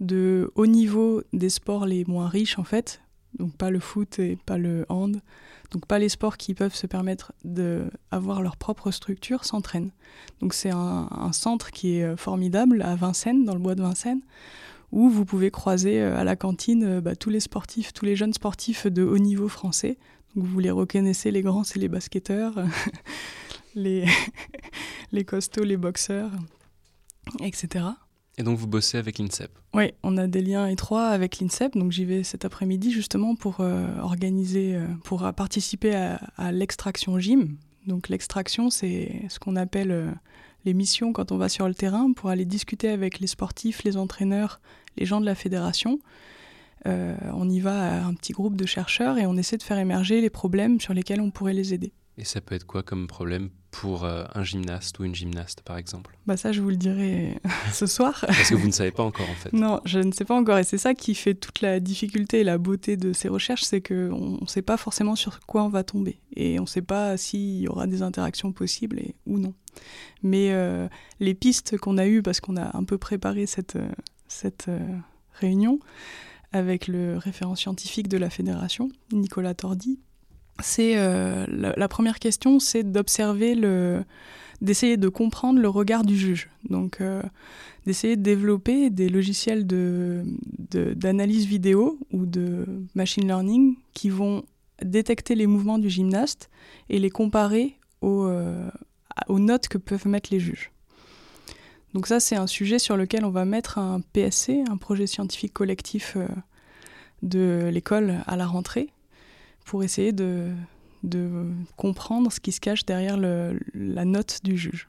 de 0.00 0.50
haut 0.54 0.66
niveau 0.66 1.22
des 1.32 1.50
sports 1.50 1.86
les 1.86 2.04
moins 2.06 2.28
riches 2.28 2.58
en 2.58 2.64
fait, 2.64 3.00
donc 3.38 3.56
pas 3.56 3.70
le 3.70 3.80
foot 3.80 4.18
et 4.18 4.36
pas 4.46 4.58
le 4.58 4.86
hand, 4.88 5.20
donc 5.70 5.86
pas 5.86 5.98
les 5.98 6.08
sports 6.08 6.36
qui 6.36 6.54
peuvent 6.54 6.74
se 6.74 6.86
permettre 6.86 7.32
d'avoir 7.44 8.42
leur 8.42 8.56
propre 8.56 8.90
structure, 8.90 9.44
s'entraînent. 9.44 9.90
Donc 10.40 10.54
c'est 10.54 10.70
un, 10.70 11.08
centre 11.32 11.70
qui 11.70 11.96
est 11.96 12.16
formidable 12.16 12.82
à 12.82 12.94
Vincennes, 12.94 13.44
dans 13.44 13.54
le 13.54 13.60
bois 13.60 13.74
de 13.74 13.82
Vincennes, 13.82 14.22
où 14.92 15.08
vous 15.08 15.24
pouvez 15.24 15.50
croiser 15.50 16.00
euh, 16.00 16.16
à 16.16 16.24
la 16.24 16.36
cantine 16.36 16.84
euh, 16.84 17.00
bah, 17.00 17.16
tous 17.16 17.30
les 17.30 17.40
sportifs, 17.40 17.92
tous 17.92 18.04
les 18.04 18.16
jeunes 18.16 18.32
sportifs 18.32 18.86
de 18.86 19.02
haut 19.02 19.18
niveau 19.18 19.48
français. 19.48 19.98
Donc 20.34 20.44
vous 20.46 20.60
les 20.60 20.70
reconnaissez, 20.70 21.30
les 21.30 21.42
grands, 21.42 21.64
c'est 21.64 21.78
les 21.78 21.88
basketteurs, 21.88 22.54
les, 23.74 24.06
les 25.12 25.24
costauds, 25.24 25.64
les 25.64 25.76
boxeurs, 25.76 26.30
etc. 27.40 27.86
Et 28.38 28.42
donc 28.42 28.58
vous 28.58 28.66
bossez 28.66 28.98
avec 28.98 29.18
l'INSEP 29.18 29.50
Oui, 29.72 29.92
on 30.02 30.18
a 30.18 30.26
des 30.26 30.42
liens 30.42 30.66
étroits 30.66 31.06
avec 31.08 31.40
l'INSEP, 31.40 31.74
donc 31.74 31.92
j'y 31.92 32.04
vais 32.04 32.22
cet 32.22 32.44
après-midi 32.44 32.90
justement 32.90 33.34
pour 33.34 33.60
euh, 33.60 33.86
organiser, 33.98 34.74
euh, 34.74 34.86
pour 35.04 35.32
participer 35.34 35.94
à, 35.94 36.52
l'extraction 36.52 37.18
GYM. 37.18 37.56
Donc 37.86 38.08
l'extraction, 38.08 38.68
c'est 38.68 39.22
ce 39.30 39.38
qu'on 39.38 39.56
appelle 39.56 39.90
euh, 39.90 40.10
les 40.66 40.74
missions 40.74 41.14
quand 41.14 41.32
on 41.32 41.38
va 41.38 41.48
sur 41.48 41.66
le 41.66 41.74
terrain 41.74 42.12
pour 42.12 42.28
aller 42.28 42.44
discuter 42.44 42.90
avec 42.90 43.20
les 43.20 43.26
sportifs, 43.26 43.84
les 43.84 43.96
entraîneurs, 43.96 44.60
les 44.98 45.06
gens 45.06 45.20
de 45.20 45.26
la 45.26 45.34
fédération. 45.34 45.98
on 46.84 47.48
y 47.48 47.60
va 47.60 48.02
à 48.02 48.04
un 48.04 48.14
petit 48.14 48.32
groupe 48.32 48.56
de 48.56 48.66
chercheurs 48.66 49.18
et 49.18 49.26
on 49.26 49.36
essaie 49.36 49.56
de 49.56 49.62
faire 49.62 49.78
émerger 49.78 50.20
les 50.20 50.30
problèmes 50.30 50.78
sur 50.80 50.92
lesquels 50.92 51.20
on 51.20 51.30
pourrait 51.30 51.54
les 51.54 51.72
aider. 51.72 51.92
Et 52.18 52.24
ça 52.24 52.40
peut 52.40 52.54
être 52.54 52.66
quoi 52.66 52.82
comme 52.82 53.06
problème 53.06 53.50
pour 53.80 54.04
euh, 54.04 54.24
un 54.34 54.42
gymnaste 54.42 54.98
ou 54.98 55.04
une 55.04 55.14
gymnaste, 55.14 55.60
par 55.60 55.76
exemple 55.76 56.16
Bah 56.26 56.38
ça, 56.38 56.50
je 56.50 56.62
vous 56.62 56.70
le 56.70 56.76
dirai 56.76 57.38
ce 57.72 57.86
soir. 57.86 58.18
Parce 58.26 58.48
que 58.48 58.54
vous 58.54 58.66
ne 58.66 58.72
savez 58.72 58.90
pas 58.90 59.02
encore, 59.02 59.28
en 59.28 59.34
fait. 59.34 59.52
Non, 59.52 59.80
je 59.84 59.98
ne 59.98 60.12
sais 60.12 60.24
pas 60.24 60.34
encore. 60.34 60.56
Et 60.56 60.64
c'est 60.64 60.78
ça 60.78 60.94
qui 60.94 61.14
fait 61.14 61.34
toute 61.34 61.60
la 61.60 61.78
difficulté 61.78 62.40
et 62.40 62.44
la 62.44 62.56
beauté 62.56 62.96
de 62.96 63.12
ces 63.12 63.28
recherches, 63.28 63.64
c'est 63.64 63.82
qu'on 63.82 64.38
ne 64.40 64.46
sait 64.46 64.62
pas 64.62 64.78
forcément 64.78 65.14
sur 65.14 65.40
quoi 65.40 65.62
on 65.62 65.68
va 65.68 65.84
tomber. 65.84 66.18
Et 66.34 66.58
on 66.58 66.62
ne 66.62 66.68
sait 66.68 66.80
pas 66.80 67.18
s'il 67.18 67.60
y 67.60 67.68
aura 67.68 67.86
des 67.86 68.00
interactions 68.00 68.50
possibles 68.50 68.98
et, 68.98 69.14
ou 69.26 69.38
non. 69.38 69.52
Mais 70.22 70.52
euh, 70.52 70.88
les 71.20 71.34
pistes 71.34 71.76
qu'on 71.76 71.98
a 71.98 72.06
eues, 72.06 72.22
parce 72.22 72.40
qu'on 72.40 72.56
a 72.56 72.74
un 72.74 72.84
peu 72.84 72.96
préparé 72.96 73.44
cette, 73.44 73.76
euh, 73.76 73.90
cette 74.26 74.70
réunion 75.34 75.80
avec 76.52 76.88
le 76.88 77.18
référent 77.18 77.56
scientifique 77.56 78.08
de 78.08 78.16
la 78.16 78.30
fédération, 78.30 78.88
Nicolas 79.12 79.52
Tordi, 79.52 79.98
c'est 80.60 80.94
euh, 80.96 81.46
la, 81.48 81.88
première 81.88 82.18
question, 82.18 82.58
c'est 82.58 82.82
d'observer 82.82 83.54
le, 83.54 84.04
d'essayer 84.60 84.96
de 84.96 85.08
comprendre 85.08 85.60
le 85.60 85.68
regard 85.68 86.04
du 86.04 86.16
juge. 86.16 86.48
Donc, 86.68 87.00
euh, 87.00 87.22
d'essayer 87.84 88.16
de 88.16 88.22
développer 88.22 88.90
des 88.90 89.08
logiciels 89.08 89.66
de, 89.66 90.24
d'analyse 90.70 91.46
vidéo 91.46 91.98
ou 92.12 92.26
de 92.26 92.66
machine 92.94 93.26
learning 93.26 93.76
qui 93.92 94.08
vont 94.08 94.44
détecter 94.82 95.34
les 95.34 95.46
mouvements 95.46 95.78
du 95.78 95.88
gymnaste 95.88 96.50
et 96.88 96.98
les 96.98 97.10
comparer 97.10 97.78
aux, 98.00 98.24
euh, 98.24 98.68
aux 99.28 99.38
notes 99.38 99.68
que 99.68 99.78
peuvent 99.78 100.06
mettre 100.06 100.30
les 100.32 100.40
juges. 100.40 100.70
Donc 101.94 102.06
ça, 102.06 102.20
c'est 102.20 102.36
un 102.36 102.46
sujet 102.46 102.78
sur 102.78 102.96
lequel 102.96 103.24
on 103.24 103.30
va 103.30 103.44
mettre 103.44 103.78
un 103.78 104.00
PSC, 104.00 104.62
un 104.68 104.76
projet 104.76 105.06
scientifique 105.06 105.54
collectif 105.54 106.16
de 107.22 107.70
l'école 107.72 108.22
à 108.26 108.36
la 108.36 108.46
rentrée, 108.46 108.90
pour 109.66 109.82
essayer 109.84 110.12
de, 110.12 110.52
de 111.02 111.50
comprendre 111.76 112.32
ce 112.32 112.40
qui 112.40 112.52
se 112.52 112.60
cache 112.60 112.86
derrière 112.86 113.18
le, 113.18 113.60
la 113.74 114.06
note 114.06 114.40
du 114.42 114.56
juge. 114.56 114.88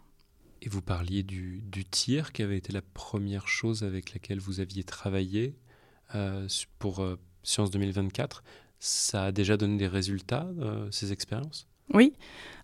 Et 0.62 0.70
vous 0.70 0.82
parliez 0.82 1.24
du, 1.24 1.62
du, 1.66 1.84
tir, 1.84 2.32
qui 2.32 2.44
avait 2.44 2.58
été 2.58 2.72
la 2.72 2.82
première 2.82 3.48
chose 3.48 3.84
avec 3.84 4.14
laquelle 4.14 4.40
vous 4.40 4.60
aviez 4.60 4.84
travaillé 4.84 5.56
euh, 6.16 6.48
pour 6.80 7.00
euh, 7.00 7.20
Sciences 7.44 7.72
2024. 7.72 8.44
Ça 8.80 9.26
a 9.26 9.32
déjà 9.32 9.58
donné 9.58 9.78
des 9.78 9.88
résultats, 9.88 10.48
euh, 10.60 10.88
ces 10.92 11.12
expériences? 11.12 11.68
Oui. 11.94 12.14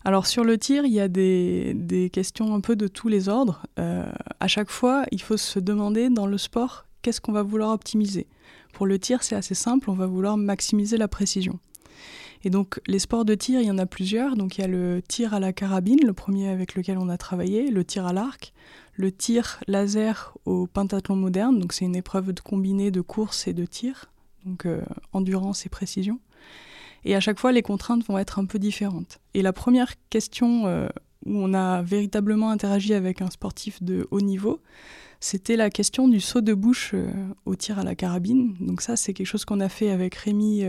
Alors 0.04 0.26
sur 0.26 0.44
le 0.44 0.56
tir, 0.58 0.84
il 0.84 0.92
y 0.92 1.00
a 1.00 1.08
des, 1.08 1.74
des 1.74 2.10
questions 2.10 2.54
un 2.54 2.60
peu 2.60 2.76
de 2.76 2.88
tous 2.88 3.08
les 3.08 3.28
ordres. 3.28 3.66
à 3.76 4.48
chaque 4.48 4.70
fois, 4.70 5.06
il 5.10 5.22
faut 5.22 5.38
se 5.38 5.58
demander 5.58 6.10
dans 6.10 6.26
le 6.26 6.36
sport, 6.36 6.86
qu'est-ce 7.00 7.20
qu'on 7.20 7.32
va 7.32 7.42
vouloir 7.42 7.70
optimiser? 7.70 8.26
Pour 8.74 8.86
le 8.86 8.98
tir, 8.98 9.22
c'est 9.22 9.34
assez 9.34 9.54
simple, 9.54 9.88
on 9.88 9.94
va 9.94 10.06
vouloir 10.06 10.36
maximiser 10.36 10.98
la 10.98 11.08
précision. 11.08 11.58
Et 12.44 12.50
donc 12.50 12.80
les 12.86 12.98
sports 12.98 13.24
de 13.24 13.34
tir, 13.34 13.60
il 13.60 13.66
y 13.66 13.70
en 13.70 13.78
a 13.78 13.86
plusieurs. 13.86 14.36
Donc 14.36 14.58
il 14.58 14.60
y 14.60 14.64
a 14.64 14.68
le 14.68 15.00
tir 15.06 15.34
à 15.34 15.40
la 15.40 15.52
carabine, 15.52 15.98
le 16.04 16.12
premier 16.12 16.48
avec 16.48 16.74
lequel 16.74 16.98
on 16.98 17.08
a 17.08 17.16
travaillé, 17.16 17.70
le 17.70 17.84
tir 17.84 18.06
à 18.06 18.12
l'arc, 18.12 18.52
le 18.94 19.10
tir 19.10 19.60
laser 19.66 20.36
au 20.44 20.66
pentathlon 20.66 21.16
moderne. 21.16 21.58
Donc 21.58 21.72
c'est 21.72 21.84
une 21.84 21.96
épreuve 21.96 22.32
de 22.32 22.40
combinée 22.40 22.90
de 22.90 23.00
course 23.00 23.46
et 23.48 23.54
de 23.54 23.64
tir, 23.64 24.10
donc 24.44 24.66
euh, 24.66 24.82
endurance 25.12 25.66
et 25.66 25.68
précision. 25.68 26.20
Et 27.04 27.14
à 27.14 27.20
chaque 27.20 27.38
fois, 27.38 27.52
les 27.52 27.62
contraintes 27.62 28.04
vont 28.06 28.18
être 28.18 28.38
un 28.38 28.46
peu 28.46 28.58
différentes. 28.58 29.20
Et 29.34 29.42
la 29.42 29.52
première 29.52 29.92
question 30.08 30.66
euh, 30.66 30.88
où 31.26 31.36
on 31.36 31.52
a 31.52 31.82
véritablement 31.82 32.50
interagi 32.50 32.94
avec 32.94 33.20
un 33.20 33.30
sportif 33.30 33.82
de 33.82 34.06
haut 34.10 34.22
niveau, 34.22 34.60
c'était 35.20 35.56
la 35.56 35.70
question 35.70 36.08
du 36.08 36.20
saut 36.20 36.40
de 36.40 36.54
bouche 36.54 36.92
euh, 36.94 37.10
au 37.44 37.56
tir 37.56 37.78
à 37.78 37.84
la 37.84 37.94
carabine. 37.94 38.54
Donc 38.60 38.80
ça, 38.80 38.96
c'est 38.96 39.12
quelque 39.12 39.26
chose 39.26 39.44
qu'on 39.44 39.60
a 39.60 39.68
fait 39.68 39.90
avec 39.90 40.14
Rémi 40.14 40.64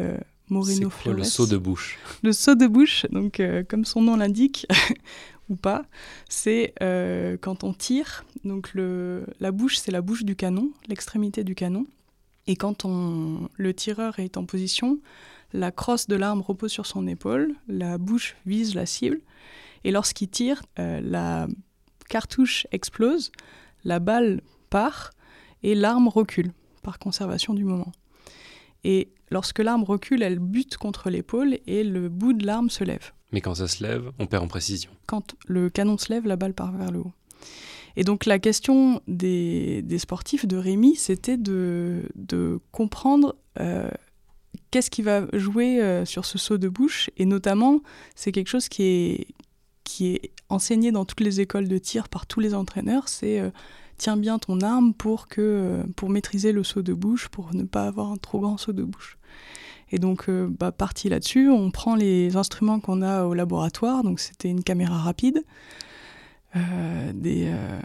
Moreno 0.49 0.91
le 1.05 1.23
saut 1.23 1.47
de 1.47 1.57
bouche? 1.57 1.97
Le 2.23 2.31
saut 2.31 2.55
de 2.55 2.67
bouche, 2.67 3.05
donc 3.11 3.39
euh, 3.39 3.63
comme 3.67 3.85
son 3.85 4.01
nom 4.01 4.15
l'indique, 4.15 4.67
ou 5.49 5.55
pas, 5.55 5.85
c'est 6.29 6.73
euh, 6.81 7.37
quand 7.39 7.63
on 7.63 7.73
tire. 7.73 8.25
Donc 8.43 8.73
le, 8.73 9.25
la 9.39 9.51
bouche, 9.51 9.77
c'est 9.77 9.91
la 9.91 10.01
bouche 10.01 10.23
du 10.23 10.35
canon, 10.35 10.71
l'extrémité 10.87 11.43
du 11.43 11.55
canon. 11.55 11.85
Et 12.47 12.55
quand 12.55 12.85
on, 12.85 13.49
le 13.55 13.73
tireur 13.73 14.19
est 14.19 14.37
en 14.37 14.45
position, 14.45 14.99
la 15.53 15.71
crosse 15.71 16.07
de 16.07 16.15
l'arme 16.15 16.41
repose 16.41 16.71
sur 16.71 16.85
son 16.85 17.07
épaule, 17.07 17.55
la 17.67 17.97
bouche 17.97 18.35
vise 18.45 18.75
la 18.75 18.85
cible. 18.85 19.21
Et 19.83 19.91
lorsqu'il 19.91 20.29
tire, 20.29 20.63
euh, 20.79 20.99
la 21.01 21.47
cartouche 22.09 22.67
explose, 22.71 23.31
la 23.83 23.99
balle 23.99 24.41
part 24.69 25.11
et 25.63 25.73
l'arme 25.75 26.07
recule 26.07 26.51
par 26.83 26.99
conservation 26.99 27.53
du 27.53 27.63
moment. 27.63 27.91
Et 28.85 29.09
lorsque 29.31 29.59
l'arme 29.59 29.83
recule, 29.83 30.21
elle 30.21 30.37
bute 30.37 30.77
contre 30.77 31.09
l'épaule 31.09 31.57
et 31.65 31.83
le 31.83 32.07
bout 32.07 32.33
de 32.33 32.45
l'arme 32.45 32.69
se 32.69 32.83
lève. 32.83 33.11
Mais 33.31 33.41
quand 33.41 33.55
ça 33.55 33.67
se 33.67 33.83
lève, 33.83 34.11
on 34.19 34.27
perd 34.27 34.43
en 34.43 34.47
précision. 34.47 34.91
Quand 35.07 35.35
le 35.47 35.71
canon 35.71 35.97
se 35.97 36.13
lève, 36.13 36.27
la 36.27 36.35
balle 36.35 36.53
part 36.53 36.71
vers 36.71 36.91
le 36.91 36.99
haut. 36.99 37.11
Et 37.95 38.03
donc 38.03 38.25
la 38.25 38.37
question 38.37 39.01
des, 39.07 39.83
sportifs 39.97 40.45
de 40.45 40.55
Rémi, 40.55 40.95
c'était 40.95 41.37
de, 41.37 42.03
comprendre 42.71 43.35
euh, 43.59 43.89
qu'est-ce 44.69 44.91
qui 44.91 45.01
va 45.01 45.25
jouer 45.33 45.81
euh, 45.81 46.05
sur 46.05 46.23
ce 46.23 46.37
saut 46.37 46.59
de 46.59 46.69
bouche. 46.69 47.09
Et 47.17 47.25
notamment, 47.25 47.81
c'est 48.13 48.31
quelque 48.31 48.49
chose 48.49 48.69
qui 48.69 48.83
est, 48.83 49.27
qui 49.83 50.13
est 50.13 50.31
enseigné 50.49 50.91
dans 50.91 51.05
toutes 51.05 51.21
les 51.21 51.41
écoles 51.41 51.67
de 51.67 51.77
tir 51.79 52.07
par 52.07 52.27
tous 52.27 52.39
les 52.39 52.53
entraîneurs, 52.53 53.07
c'est 53.07 53.39
euh, 53.39 53.49
tiens 53.97 54.17
bien 54.17 54.39
ton 54.39 54.61
arme 54.61 54.93
pour, 54.93 55.27
que, 55.27 55.83
pour 55.95 56.09
maîtriser 56.09 56.51
le 56.51 56.63
saut 56.63 56.81
de 56.81 56.93
bouche, 56.93 57.29
pour 57.29 57.53
ne 57.53 57.63
pas 57.63 57.87
avoir 57.87 58.11
un 58.11 58.17
trop 58.17 58.39
grand 58.39 58.57
saut 58.57 58.73
de 58.73 58.83
bouche. 58.83 59.17
Et 59.91 59.99
donc, 59.99 60.29
euh, 60.29 60.47
bah, 60.49 60.71
parti 60.71 61.09
là-dessus, 61.09 61.49
on 61.49 61.71
prend 61.71 61.95
les 61.95 62.35
instruments 62.35 62.79
qu'on 62.79 63.01
a 63.01 63.23
au 63.23 63.33
laboratoire. 63.33 64.03
Donc, 64.03 64.19
c'était 64.19 64.49
une 64.49 64.63
caméra 64.63 64.97
rapide. 64.97 65.43
Euh, 66.55 67.13
des, 67.13 67.45
euh, 67.47 67.79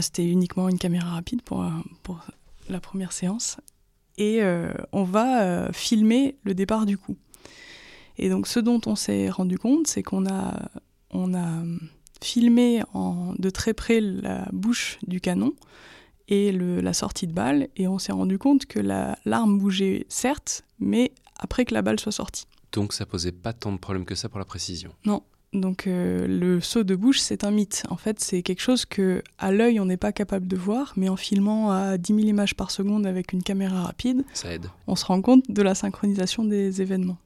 c'était 0.00 0.26
uniquement 0.26 0.68
une 0.68 0.78
caméra 0.78 1.10
rapide 1.10 1.42
pour, 1.42 1.64
pour 2.02 2.20
la 2.68 2.80
première 2.80 3.12
séance. 3.12 3.58
Et 4.20 4.40
on 4.92 5.04
va 5.04 5.72
filmer 5.72 6.36
le 6.42 6.52
départ 6.52 6.86
du 6.86 6.98
coup. 6.98 7.16
Et 8.18 8.28
donc, 8.28 8.48
ce 8.48 8.58
dont 8.58 8.80
on 8.86 8.96
s'est 8.96 9.30
rendu 9.30 9.58
compte, 9.58 9.86
c'est 9.86 10.02
qu'on 10.02 10.26
a, 10.26 10.70
on 11.10 11.34
a 11.34 11.62
filmé 12.22 12.82
en, 12.94 13.34
de 13.38 13.50
très 13.50 13.74
près 13.74 14.00
la 14.00 14.48
bouche 14.52 14.98
du 15.06 15.20
canon 15.20 15.52
et 16.28 16.52
la 16.52 16.92
sortie 16.92 17.26
de 17.26 17.32
balle, 17.32 17.68
et 17.76 17.88
on 17.88 17.98
s'est 17.98 18.12
rendu 18.12 18.38
compte 18.38 18.66
que 18.66 18.80
l'arme 18.80 19.58
bougeait 19.58 20.04
certes, 20.10 20.62
mais 20.78 21.12
après 21.38 21.64
que 21.64 21.72
la 21.72 21.80
balle 21.80 21.98
soit 21.98 22.12
sortie. 22.12 22.44
Donc 22.72 22.92
ça 22.92 23.06
posait 23.06 23.32
pas 23.32 23.54
tant 23.54 23.72
de 23.72 23.78
problèmes 23.78 24.04
que 24.04 24.14
ça 24.14 24.28
pour 24.28 24.38
la 24.38 24.44
précision. 24.44 24.92
Non. 25.06 25.22
Donc 25.54 25.86
euh, 25.86 26.26
le 26.26 26.60
saut 26.60 26.84
de 26.84 26.94
bouche, 26.94 27.20
c'est 27.20 27.44
un 27.44 27.50
mythe. 27.50 27.84
En 27.88 27.96
fait, 27.96 28.20
c'est 28.20 28.42
quelque 28.42 28.60
chose 28.60 28.84
que 28.84 29.22
à 29.38 29.50
l'œil 29.50 29.80
on 29.80 29.86
n'est 29.86 29.96
pas 29.96 30.12
capable 30.12 30.46
de 30.46 30.56
voir, 30.56 30.92
mais 30.96 31.08
en 31.08 31.16
filmant 31.16 31.70
à 31.70 31.96
10 31.96 32.14
000 32.14 32.26
images 32.26 32.54
par 32.54 32.70
seconde 32.70 33.06
avec 33.06 33.32
une 33.32 33.42
caméra 33.42 33.84
rapide, 33.84 34.24
ça 34.34 34.52
aide. 34.52 34.66
On 34.86 34.94
se 34.96 35.06
rend 35.06 35.22
compte 35.22 35.50
de 35.50 35.62
la 35.62 35.74
synchronisation 35.74 36.44
des 36.44 36.82
événements. 36.82 37.16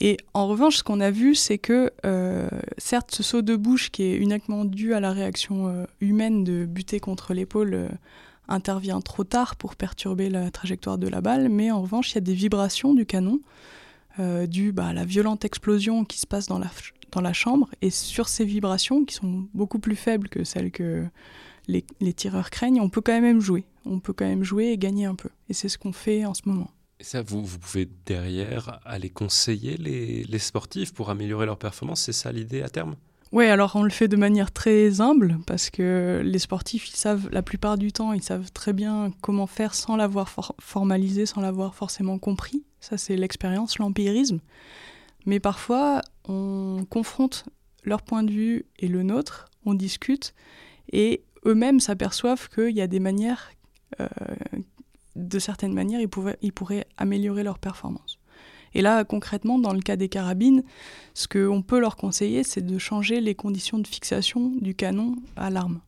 Et 0.00 0.16
en 0.34 0.48
revanche, 0.48 0.78
ce 0.78 0.82
qu'on 0.82 1.00
a 1.00 1.10
vu, 1.10 1.34
c'est 1.34 1.58
que 1.58 1.92
euh, 2.04 2.48
certes, 2.78 3.14
ce 3.14 3.22
saut 3.22 3.42
de 3.42 3.56
bouche 3.56 3.90
qui 3.90 4.02
est 4.02 4.16
uniquement 4.16 4.64
dû 4.64 4.94
à 4.94 5.00
la 5.00 5.12
réaction 5.12 5.68
euh, 5.68 5.84
humaine 6.00 6.42
de 6.42 6.64
buter 6.64 6.98
contre 6.98 7.32
l'épaule 7.32 7.74
euh, 7.74 7.88
intervient 8.48 9.00
trop 9.00 9.24
tard 9.24 9.56
pour 9.56 9.76
perturber 9.76 10.30
la 10.30 10.50
trajectoire 10.50 10.98
de 10.98 11.08
la 11.08 11.20
balle, 11.20 11.48
mais 11.48 11.70
en 11.70 11.80
revanche, 11.80 12.12
il 12.12 12.14
y 12.16 12.18
a 12.18 12.22
des 12.22 12.34
vibrations 12.34 12.94
du 12.94 13.06
canon 13.06 13.40
dues 14.46 14.70
bah, 14.70 14.86
à 14.88 14.92
la 14.92 15.04
violente 15.04 15.44
explosion 15.44 16.04
qui 16.04 16.20
se 16.20 16.26
passe 16.28 16.46
dans 16.46 16.60
la, 16.60 17.32
chambre, 17.32 17.68
et 17.82 17.90
sur 17.90 18.28
ces 18.28 18.44
vibrations, 18.44 19.04
qui 19.04 19.16
sont 19.16 19.48
beaucoup 19.54 19.80
plus 19.80 19.96
faibles 19.96 20.28
que 20.28 20.44
celles 20.44 20.70
que 20.70 21.04
les 21.66 22.12
tireurs 22.12 22.50
craignent, 22.50 22.80
on 22.80 22.88
peut 22.88 23.00
quand 23.00 23.20
même 23.20 23.40
jouer. 23.40 23.64
On 23.86 23.98
peut 23.98 24.12
quand 24.12 24.26
même 24.26 24.44
jouer 24.44 24.66
et 24.66 24.78
gagner 24.78 25.06
un 25.06 25.16
peu. 25.16 25.30
Et 25.48 25.52
c'est 25.52 25.68
ce 25.68 25.78
qu'on 25.78 25.92
fait 25.92 26.24
en 26.24 26.34
ce 26.34 26.42
moment. 26.46 26.70
Et 27.04 27.06
ça, 27.06 27.20
vous, 27.20 27.42
pouvez 27.42 27.86
derrière 28.06 28.80
aller 28.86 29.10
conseiller 29.10 29.76
les, 29.76 30.38
sportifs 30.38 30.94
pour 30.94 31.10
améliorer 31.10 31.44
leur 31.44 31.58
performance, 31.58 32.00
c'est 32.00 32.14
ça 32.14 32.32
l'idée 32.32 32.62
à 32.62 32.70
terme? 32.70 32.96
Oui, 33.30 33.44
alors 33.44 33.76
on 33.76 33.82
le 33.82 33.90
fait 33.90 34.08
de 34.08 34.16
manière 34.16 34.50
très 34.52 35.02
humble 35.02 35.36
parce 35.46 35.68
que 35.68 36.22
les 36.24 36.38
sportifs, 36.38 36.88
ils 36.88 36.96
savent 36.96 37.28
la 37.30 37.42
plupart 37.42 37.76
du 37.76 37.92
temps, 37.92 38.14
ils 38.14 38.22
savent 38.22 38.50
très 38.52 38.72
bien 38.72 39.12
comment 39.20 39.46
faire 39.46 39.74
sans 39.74 39.96
l'avoir 39.96 40.32
formalisé, 40.58 41.26
sans 41.26 41.42
l'avoir 41.42 41.74
forcément 41.74 42.18
compris. 42.18 42.64
Ça, 42.80 42.96
c'est 42.96 43.16
l'expérience, 43.16 43.76
l'empirisme. 43.76 44.40
Mais 45.26 45.40
parfois, 45.40 46.00
on 46.26 46.86
confronte 46.88 47.44
leur 47.82 48.00
point 48.00 48.22
de 48.22 48.32
vue 48.32 48.64
et 48.78 48.88
le 48.88 49.02
nôtre, 49.02 49.50
on 49.66 49.74
discute 49.74 50.32
et 50.90 51.22
eux-mêmes 51.44 51.80
s'aperçoivent 51.80 52.48
qu'il 52.48 52.74
y 52.74 52.80
a 52.80 52.86
des 52.86 53.00
manières, 53.00 53.52
de 55.16 55.38
certaines 55.38 55.72
manières, 55.72 56.00
ils, 56.00 56.08
ils 56.42 56.52
pourraient 56.52 56.86
améliorer 56.96 57.42
leur 57.42 57.58
performance. 57.58 58.18
Et 58.74 58.82
là, 58.82 59.04
concrètement, 59.04 59.58
dans 59.58 59.72
le 59.72 59.80
cas 59.80 59.96
des 59.96 60.08
carabines, 60.08 60.64
ce 61.14 61.28
qu'on 61.28 61.62
peut 61.62 61.78
leur 61.78 61.96
conseiller, 61.96 62.42
c'est 62.42 62.64
de 62.64 62.78
changer 62.78 63.20
les 63.20 63.34
conditions 63.34 63.78
de 63.78 63.86
fixation 63.86 64.50
du 64.60 64.74
canon 64.74 65.16
à 65.36 65.50
l'arme. 65.50 65.80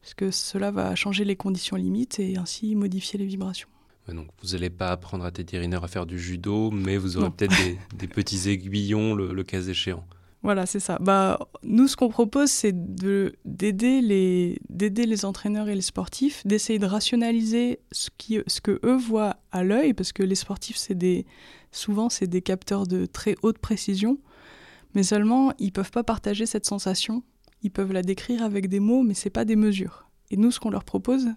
Parce 0.00 0.14
que 0.14 0.30
cela 0.30 0.70
va 0.70 0.94
changer 0.94 1.24
les 1.24 1.34
conditions 1.34 1.76
limites 1.76 2.20
et 2.20 2.36
ainsi 2.36 2.76
modifier 2.76 3.18
les 3.18 3.26
vibrations. 3.26 3.68
donc 4.08 4.28
vous 4.42 4.50
n'allez 4.50 4.70
pas 4.70 4.90
apprendre 4.90 5.24
à 5.24 5.30
Teddy 5.30 5.58
Riner 5.58 5.80
à 5.82 5.88
faire 5.88 6.06
du 6.06 6.18
judo, 6.18 6.70
mais 6.70 6.96
vous 6.96 7.16
aurez 7.16 7.30
peut-être 7.30 7.56
des, 7.96 8.06
petits 8.06 8.48
aiguillons 8.48 9.14
le, 9.14 9.42
cas 9.42 9.62
échéant. 9.62 10.04
Voilà, 10.44 10.66
c'est 10.66 10.78
ça. 10.78 10.98
Bah, 11.00 11.38
nous, 11.62 11.88
ce 11.88 11.96
qu'on 11.96 12.10
propose, 12.10 12.50
c'est 12.50 12.74
d'aider 12.74 14.02
les, 14.02 14.60
les 14.68 15.24
entraîneurs 15.24 15.70
et 15.70 15.74
les 15.74 15.80
sportifs, 15.80 16.46
d'essayer 16.46 16.78
de 16.78 16.84
rationaliser 16.84 17.80
ce, 17.92 18.10
qui, 18.18 18.38
ce 18.46 18.60
que 18.60 18.78
eux 18.84 18.96
voient 18.96 19.38
à 19.52 19.64
l'œil, 19.64 19.94
parce 19.94 20.12
que 20.12 20.22
les 20.22 20.34
sportifs, 20.34 20.92
des, 20.92 21.24
souvent, 21.72 22.10
c'est 22.10 22.26
des 22.26 22.42
capteurs 22.42 22.86
de 22.86 23.06
très 23.06 23.36
haute 23.40 23.56
précision, 23.56 24.18
mais 24.94 25.02
seulement, 25.02 25.54
ils 25.58 25.72
peuvent 25.72 25.90
pas 25.90 26.04
partager 26.04 26.44
cette 26.44 26.66
sensation. 26.66 27.22
Ils 27.62 27.70
peuvent 27.70 27.92
la 27.92 28.02
décrire 28.02 28.42
avec 28.42 28.68
des 28.68 28.80
mots, 28.80 29.02
mais 29.02 29.14
c'est 29.14 29.30
pas 29.30 29.46
des 29.46 29.56
mesures. 29.56 30.10
Et 30.30 30.36
nous, 30.36 30.50
ce 30.50 30.60
qu'on 30.60 30.70
leur 30.70 30.84
propose, 30.84 31.28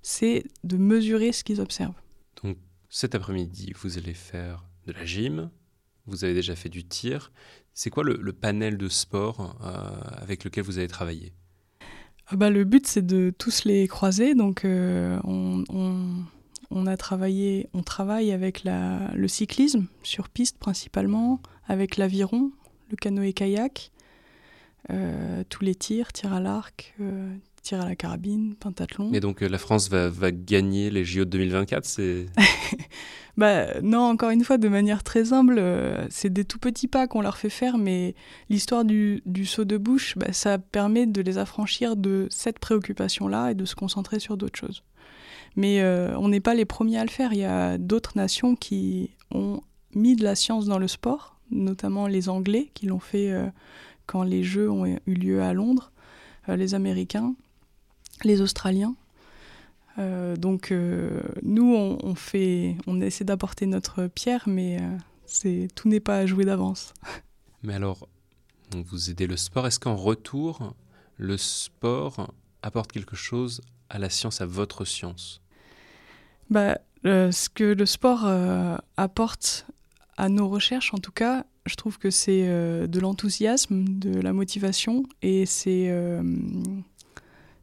c'est 0.00 0.44
de 0.64 0.78
mesurer 0.78 1.32
ce 1.32 1.44
qu'ils 1.44 1.60
observent. 1.60 2.00
Donc, 2.42 2.56
cet 2.88 3.14
après-midi, 3.14 3.74
vous 3.82 3.98
allez 3.98 4.14
faire 4.14 4.64
de 4.86 4.92
la 4.92 5.04
gym, 5.04 5.50
vous 6.06 6.24
avez 6.24 6.34
déjà 6.34 6.56
fait 6.56 6.68
du 6.68 6.84
tir. 6.84 7.32
C'est 7.74 7.90
quoi 7.90 8.04
le, 8.04 8.32
panel 8.32 8.76
de 8.76 8.88
sport 8.88 9.56
euh, 9.62 10.22
avec 10.22 10.44
lequel 10.44 10.64
vous 10.64 10.78
avez 10.78 10.88
travaillé? 10.88 11.32
Ah 12.26 12.36
bah, 12.36 12.50
Le 12.50 12.64
but, 12.64 12.86
c'est 12.86 13.04
de 13.04 13.32
tous 13.36 13.64
les 13.64 13.88
croiser. 13.88 14.34
Donc, 14.34 14.64
euh, 14.64 15.18
on, 15.24 16.86
a 16.86 16.96
travaillé, 16.96 17.68
on 17.72 17.82
travaille 17.82 18.32
avec 18.32 18.64
le 18.64 19.28
cyclisme, 19.28 19.86
sur 20.02 20.28
piste 20.28 20.58
principalement, 20.58 21.40
avec 21.66 21.96
l'aviron, 21.96 22.52
le 22.90 22.96
canoë-kayak, 22.96 23.90
euh, 24.90 25.44
tous 25.48 25.64
les 25.64 25.74
tirs, 25.74 26.12
tir 26.12 26.32
à 26.32 26.40
l'arc, 26.40 26.94
tir 27.62 27.80
à 27.80 27.86
la 27.86 27.96
carabine, 27.96 28.54
pentathlon. 28.54 29.12
Et 29.12 29.20
donc 29.20 29.40
la 29.40 29.58
France 29.58 29.88
va, 29.88 30.08
va 30.08 30.32
gagner 30.32 30.90
les 30.90 31.04
JO 31.04 31.24
de 31.24 31.30
2024 31.30 31.84
c'est... 31.84 32.26
Bah, 33.40 33.80
non, 33.80 34.00
encore 34.00 34.28
une 34.28 34.44
fois, 34.44 34.58
de 34.58 34.68
manière 34.68 35.02
très 35.02 35.32
humble, 35.32 35.58
euh, 35.58 36.06
c'est 36.10 36.30
des 36.30 36.44
tout 36.44 36.58
petits 36.58 36.88
pas 36.88 37.06
qu'on 37.06 37.22
leur 37.22 37.38
fait 37.38 37.48
faire, 37.48 37.78
mais 37.78 38.14
l'histoire 38.50 38.84
du, 38.84 39.22
saut 39.46 39.64
de 39.64 39.78
bouche, 39.78 40.14
bah, 40.18 40.32
ça 40.32 40.58
permet 40.58 41.06
de 41.06 41.22
les 41.22 41.38
affranchir 41.38 41.96
de 41.96 42.26
cette 42.30 42.58
préoccupation-là 42.58 43.52
et 43.52 43.54
de 43.54 43.64
se 43.64 43.74
concentrer 43.74 44.20
sur 44.20 44.36
d'autres 44.36 44.58
choses. 44.58 44.82
Mais 45.56 45.80
euh, 45.80 46.14
on 46.18 46.28
n'est 46.28 46.40
pas 46.40 46.52
les 46.52 46.66
premiers 46.66 46.98
à 46.98 47.04
le 47.04 47.10
faire. 47.10 47.32
Il 47.32 47.38
y 47.38 47.44
a 47.44 47.78
d'autres 47.78 48.12
nations 48.14 48.56
qui 48.56 49.10
ont 49.30 49.62
mis 49.94 50.16
de 50.16 50.22
la 50.22 50.34
science 50.34 50.66
dans 50.66 50.78
le 50.78 50.86
sport, 50.86 51.36
notamment 51.50 52.06
les 52.08 52.28
Anglais 52.28 52.70
qui 52.74 52.86
l'ont 52.86 53.00
fait 53.00 53.30
euh, 53.30 53.46
quand 54.04 54.22
les 54.22 54.42
Jeux 54.42 54.70
ont 54.70 54.84
eu 54.84 55.14
lieu 55.14 55.42
à 55.42 55.54
Londres, 55.54 55.92
les 56.48 56.74
Américains, 56.74 57.34
les 58.24 58.40
Australiens. 58.40 58.94
Euh, 59.98 60.36
donc 60.36 60.72
euh, 60.72 61.20
nous, 61.42 61.74
on, 61.74 62.14
fait, 62.14 62.76
on 62.86 63.00
essaie 63.00 63.24
d'apporter 63.24 63.66
notre 63.66 64.06
pierre, 64.06 64.44
mais 64.46 64.80
euh, 64.80 64.96
c'est 65.26 65.68
tout 65.74 65.88
n'est 65.88 66.00
pas 66.00 66.18
à 66.18 66.26
jouer 66.26 66.44
d'avance. 66.44 66.94
Mais 67.62 67.74
alors, 67.74 68.08
vous 68.72 69.10
aidez 69.10 69.26
le 69.26 69.36
sport. 69.36 69.66
Est-ce 69.66 69.78
qu'en 69.78 69.96
retour, 69.96 70.74
le 71.18 71.36
sport 71.36 72.32
apporte 72.62 72.90
quelque 72.90 73.16
chose 73.16 73.60
à 73.90 73.98
la 73.98 74.08
science, 74.08 74.40
à 74.40 74.46
votre 74.46 74.86
science? 74.86 75.42
Bah, 76.48 76.78
Ce 77.04 77.50
que 77.50 77.64
le 77.64 77.84
sport 77.84 78.26
apporte 78.96 79.66
à 80.16 80.30
nos 80.30 80.48
recherches, 80.48 80.94
en 80.94 80.98
tout 80.98 81.12
cas, 81.12 81.44
je 81.66 81.74
trouve 81.74 81.98
que 81.98 82.08
c'est 82.08 82.46
de 82.88 82.98
l'enthousiasme, 82.98 83.84
de 83.86 84.18
la 84.18 84.32
motivation, 84.32 85.02
et 85.20 85.44
c'est 85.44 85.90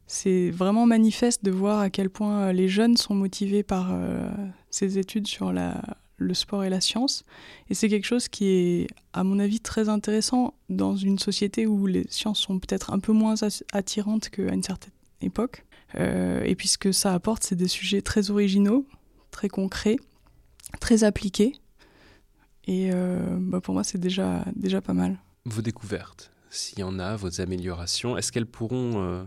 c'est 0.08 0.50
vraiment 0.50 0.86
manifeste 0.86 1.44
de 1.44 1.50
voir 1.50 1.80
à 1.80 1.90
quel 1.90 2.08
point 2.08 2.40
euh, 2.40 2.52
les 2.52 2.66
jeunes 2.68 2.96
sont 2.96 3.14
motivés 3.14 3.62
par 3.62 3.90
euh, 3.92 4.26
ces 4.70 4.98
études 4.98 5.26
sur 5.26 5.52
le 5.52 6.34
sport 6.34 6.64
et 6.64 6.70
la 6.70 6.80
science. 6.80 7.24
Et 7.68 7.74
c'est 7.74 7.90
quelque 7.90 8.06
chose 8.06 8.28
qui 8.28 8.46
est, 8.46 8.86
à 9.12 9.22
mon 9.22 9.38
avis, 9.38 9.60
très 9.60 9.90
intéressant 9.90 10.54
dans 10.70 10.96
une 10.96 11.18
société 11.18 11.66
où 11.66 11.86
les 11.86 12.06
sciences 12.08 12.40
sont 12.40 12.58
peut-être 12.58 12.90
un 12.90 12.98
peu 12.98 13.12
moins 13.12 13.34
attirantes 13.72 14.30
qu'à 14.30 14.54
une 14.54 14.62
certaine 14.62 14.94
époque. 15.20 15.66
Euh, 15.96 16.42
et 16.42 16.54
puis 16.54 16.68
ce 16.68 16.78
que 16.78 16.90
ça 16.90 17.12
apporte, 17.12 17.44
c'est 17.44 17.54
des 17.54 17.68
sujets 17.68 18.00
très 18.00 18.30
originaux, 18.30 18.86
très 19.30 19.48
concrets, 19.48 19.96
très 20.80 21.04
appliqués. 21.04 21.52
Et 22.66 22.90
bah, 23.38 23.62
pour 23.62 23.72
moi, 23.72 23.82
c'est 23.82 23.96
déjà, 23.96 24.44
déjà 24.54 24.82
pas 24.82 24.92
mal. 24.92 25.18
Vos 25.46 25.62
découvertes, 25.62 26.30
s'il 26.50 26.80
y 26.80 26.82
en 26.82 26.98
a, 26.98 27.16
vos 27.16 27.40
améliorations, 27.40 28.18
est-ce 28.18 28.30
qu'elles 28.30 28.44
pourront 28.44 29.26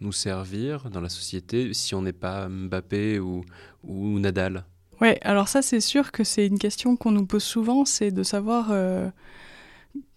nous 0.00 0.12
servir 0.12 0.90
dans 0.90 1.00
la 1.00 1.08
société 1.08 1.74
si 1.74 1.94
on 1.94 2.02
n'est 2.02 2.12
pas 2.12 2.48
Mbappé 2.48 3.18
ou, 3.18 3.44
ou 3.84 4.18
Nadal. 4.18 4.64
Ouais, 5.00 5.18
alors 5.22 5.48
ça 5.48 5.62
c'est 5.62 5.80
sûr 5.80 6.12
que 6.12 6.24
c'est 6.24 6.46
une 6.46 6.58
question 6.58 6.94
qu'on 6.96 7.10
nous 7.10 7.24
pose 7.24 7.42
souvent, 7.42 7.86
c'est 7.86 8.10
de 8.10 8.22
savoir, 8.22 8.68
euh, 8.70 9.08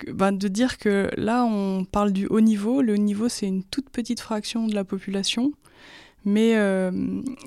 ben, 0.08 0.34
de 0.34 0.48
dire 0.50 0.78
que 0.78 1.10
là 1.16 1.46
on 1.46 1.86
parle 1.86 2.12
du 2.12 2.28
haut 2.28 2.42
niveau, 2.42 2.82
le 2.82 2.94
haut 2.94 2.98
niveau 2.98 3.30
c'est 3.30 3.48
une 3.48 3.64
toute 3.64 3.90
petite 3.90 4.20
fraction 4.20 4.68
de 4.68 4.76
la 4.76 4.84
population, 4.84 5.54
mais 6.26 6.58
euh, 6.58 6.92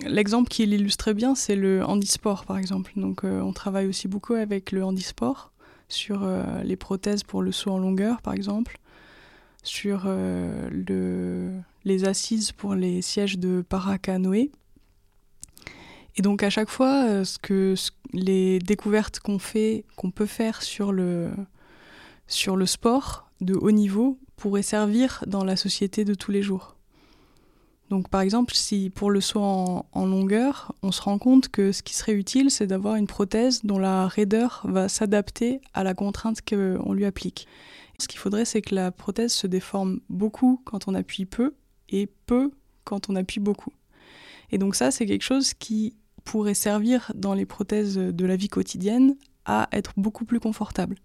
l'exemple 0.07 0.49
qui 0.49 0.64
l'illustre 0.64 1.12
bien 1.12 1.35
c'est 1.35 1.57
le 1.57 1.85
handisport 1.85 2.46
par 2.46 2.57
exemple. 2.57 2.92
Donc 2.96 3.22
euh, 3.22 3.40
on 3.42 3.53
travaille 3.53 3.87
aussi 3.87 4.09
beaucoup 4.09 4.35
avec 4.35 4.72
le 4.72 4.83
handisport 4.83 5.53
sur 5.88 6.29
les 6.64 6.75
prothèses 6.75 7.22
pour 7.22 7.42
le 7.42 7.53
saut 7.53 7.70
en 7.70 7.79
longueur 7.79 8.20
par 8.22 8.35
exemple, 8.35 8.81
sur 9.62 10.07
le, 10.07 11.53
les 11.87 12.05
assises 12.05 12.51
pour 12.51 12.75
les 12.75 13.01
sièges 13.01 13.38
de 13.38 13.62
paracanoë. 13.62 14.51
Et 16.16 16.22
donc 16.22 16.42
à 16.42 16.51
chaque 16.51 16.68
fois, 16.68 17.05
euh, 17.05 17.25
ce 17.25 17.38
que 17.38 17.75
les 18.12 18.59
découvertes 18.59 19.20
qu'on 19.20 19.38
fait, 19.38 19.85
qu'on 19.96 20.11
peut 20.11 20.27
faire 20.27 20.62
sur 20.62 20.92
le, 20.92 21.31
sur 22.27 22.57
le 22.57 22.66
sport 22.66 23.31
de 23.40 23.55
haut 23.55 23.70
niveau 23.70 24.18
pourraient 24.35 24.62
servir 24.62 25.22
dans 25.29 25.44
la 25.44 25.55
société 25.55 26.05
de 26.05 26.14
tous 26.14 26.33
les 26.33 26.42
jours. 26.42 26.77
Donc 27.88 28.09
par 28.09 28.20
exemple, 28.20 28.55
si 28.55 28.90
pour 28.90 29.12
le 29.12 29.20
saut 29.20 29.42
en, 29.42 29.87
en 29.92 30.07
longueur, 30.07 30.75
on 30.83 30.90
se 30.90 31.01
rend 31.01 31.18
compte 31.18 31.49
que 31.49 31.70
ce 31.70 31.85
qui 31.85 31.94
serait 31.94 32.14
utile, 32.14 32.51
c'est 32.51 32.66
d'avoir 32.66 32.96
une 32.96 33.07
prothèse 33.07 33.61
dont 33.62 33.79
la 33.79 34.09
raideur 34.09 34.62
va 34.64 34.88
s'adapter 34.88 35.61
à 35.72 35.85
la 35.85 35.94
contrainte 35.94 36.40
qu'on 36.42 36.92
lui 36.92 37.05
applique. 37.05 37.46
Ce 38.01 38.09
qu'il 38.09 38.18
faudrait, 38.18 38.44
c'est 38.44 38.61
que 38.61 38.75
la 38.75 38.90
prothèse 38.90 39.33
se 39.33 39.46
déforme 39.46 40.01
beaucoup 40.09 40.61
quand 40.64 40.88
on 40.88 40.94
appuie 40.94 41.27
peu 41.27 41.55
et 41.90 42.09
peu 42.27 42.51
quand 42.85 43.09
on 43.11 43.16
appuie 43.16 43.40
beaucoup. 43.40 43.72
Et 44.51 44.59
donc 44.59 44.75
ça, 44.75 44.90
c'est 44.90 45.07
quelque 45.07 45.22
chose 45.22 45.55
qui 45.55 45.96
pourrait 46.25 46.55
servir 46.55 47.12
dans 47.14 47.35
les 47.35 47.46
prothèses 47.46 47.96
de 47.96 48.27
la 48.27 48.37
vie 48.37 48.49
quotidienne 48.49 49.16
à 49.44 49.68
être 49.72 49.92
beaucoup 49.96 50.25
plus 50.25 50.40
confortable. 50.40 50.96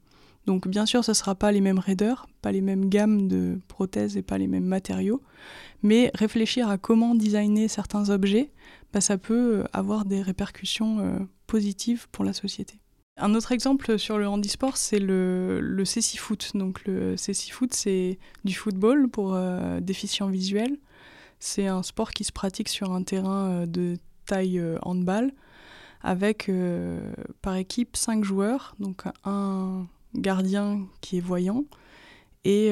Donc 0.47 0.67
bien 0.67 0.85
sûr, 0.85 1.05
ce 1.05 1.11
ne 1.11 1.15
sera 1.15 1.35
pas 1.35 1.51
les 1.51 1.61
mêmes 1.61 1.79
raideurs, 1.79 2.27
pas 2.41 2.51
les 2.51 2.61
mêmes 2.61 2.89
gammes 2.89 3.27
de 3.27 3.59
prothèses 3.67 4.17
et 4.17 4.23
pas 4.23 4.39
les 4.39 4.47
mêmes 4.47 4.65
matériaux, 4.65 5.21
mais 5.83 6.11
réfléchir 6.15 6.69
à 6.69 6.77
comment 6.77 7.13
designer 7.13 7.67
certains 7.67 8.09
objets, 8.09 8.51
bah, 8.91 9.01
ça 9.01 9.17
peut 9.17 9.63
avoir 9.71 10.05
des 10.05 10.21
répercussions 10.21 10.99
euh, 10.99 11.19
positives 11.45 12.07
pour 12.11 12.25
la 12.25 12.33
société. 12.33 12.80
Un 13.23 13.35
autre 13.35 13.51
exemple 13.51 13.99
sur 13.99 14.17
le 14.17 14.27
handisport, 14.27 14.77
c'est 14.77 14.97
le, 14.97 15.59
le 15.61 15.85
foot 15.85 16.51
Donc 16.55 16.83
le 16.87 17.15
foot 17.51 17.71
c'est 17.71 18.17
du 18.45 18.55
football 18.55 19.09
pour 19.09 19.35
euh, 19.35 19.79
déficients 19.79 20.27
visuels. 20.27 20.75
C'est 21.39 21.67
un 21.67 21.83
sport 21.83 22.13
qui 22.13 22.23
se 22.23 22.31
pratique 22.31 22.67
sur 22.67 22.91
un 22.91 23.03
terrain 23.03 23.49
euh, 23.49 23.65
de 23.67 23.99
taille 24.25 24.57
euh, 24.57 24.79
handball 24.81 25.31
avec 26.03 26.49
par 27.43 27.57
équipe 27.57 27.95
cinq 27.95 28.23
joueurs, 28.23 28.75
donc 28.79 29.03
un 29.23 29.85
gardien 30.15 30.87
qui 31.01 31.17
est 31.17 31.21
voyant 31.21 31.65
et, 32.43 32.71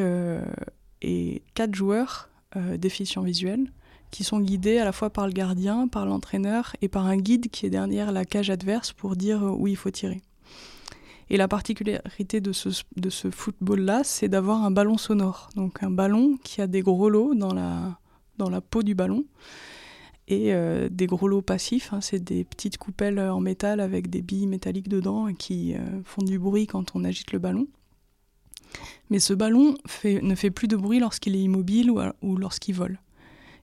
et 1.03 1.43
quatre 1.53 1.75
joueurs 1.75 2.31
déficients 2.55 3.21
visuels 3.21 3.71
qui 4.09 4.23
sont 4.23 4.39
guidés 4.39 4.79
à 4.79 4.83
la 4.83 4.93
fois 4.93 5.11
par 5.11 5.27
le 5.27 5.33
gardien, 5.33 5.87
par 5.87 6.07
l'entraîneur 6.07 6.75
et 6.81 6.87
par 6.87 7.05
un 7.05 7.17
guide 7.17 7.51
qui 7.51 7.67
est 7.67 7.69
derrière 7.69 8.11
la 8.11 8.25
cage 8.25 8.49
adverse 8.49 8.93
pour 8.93 9.15
dire 9.15 9.43
où 9.43 9.67
il 9.67 9.75
faut 9.75 9.91
tirer. 9.91 10.23
Et 11.29 11.37
la 11.37 11.47
particularité 11.47 12.41
de 12.41 12.51
ce, 12.51 12.69
de 12.95 13.09
ce 13.09 13.29
football-là, 13.29 14.03
c'est 14.03 14.29
d'avoir 14.29 14.63
un 14.63 14.71
ballon 14.71 14.97
sonore. 14.97 15.49
Donc 15.55 15.83
un 15.83 15.91
ballon 15.91 16.37
qui 16.43 16.61
a 16.61 16.67
des 16.67 16.81
gros 16.81 17.09
lots 17.09 17.35
dans 17.35 17.53
la, 17.53 17.99
dans 18.37 18.49
la 18.49 18.61
peau 18.61 18.83
du 18.83 18.95
ballon. 18.95 19.25
Et 20.27 20.53
euh, 20.53 20.89
des 20.91 21.07
gros 21.07 21.27
lots 21.27 21.41
passifs, 21.41 21.91
hein, 21.91 22.01
c'est 22.01 22.23
des 22.23 22.43
petites 22.43 22.77
coupelles 22.77 23.19
en 23.19 23.39
métal 23.39 23.79
avec 23.79 24.09
des 24.09 24.21
billes 24.21 24.47
métalliques 24.47 24.89
dedans 24.89 25.33
qui 25.33 25.75
euh, 25.75 25.79
font 26.03 26.21
du 26.21 26.37
bruit 26.37 26.67
quand 26.67 26.95
on 26.95 27.03
agite 27.03 27.31
le 27.31 27.39
ballon. 27.39 27.67
Mais 29.09 29.19
ce 29.19 29.33
ballon 29.33 29.75
ne 30.05 30.35
fait 30.35 30.51
plus 30.51 30.67
de 30.67 30.75
bruit 30.75 30.99
lorsqu'il 30.99 31.35
est 31.35 31.41
immobile 31.41 31.91
ou, 31.91 32.37
lorsqu'il 32.37 32.75
vole. 32.75 32.99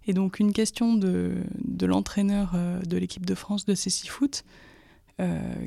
Et 0.07 0.13
donc 0.13 0.39
une 0.39 0.53
question 0.53 0.95
de, 0.95 1.43
l'entraîneur 1.83 2.53
euh, 2.55 2.81
de 2.81 2.97
l'équipe 2.97 3.27
de 3.27 3.35
France 3.35 3.65
de 3.65 3.75
Cécifoot 3.75 4.45
euh, 4.45 4.76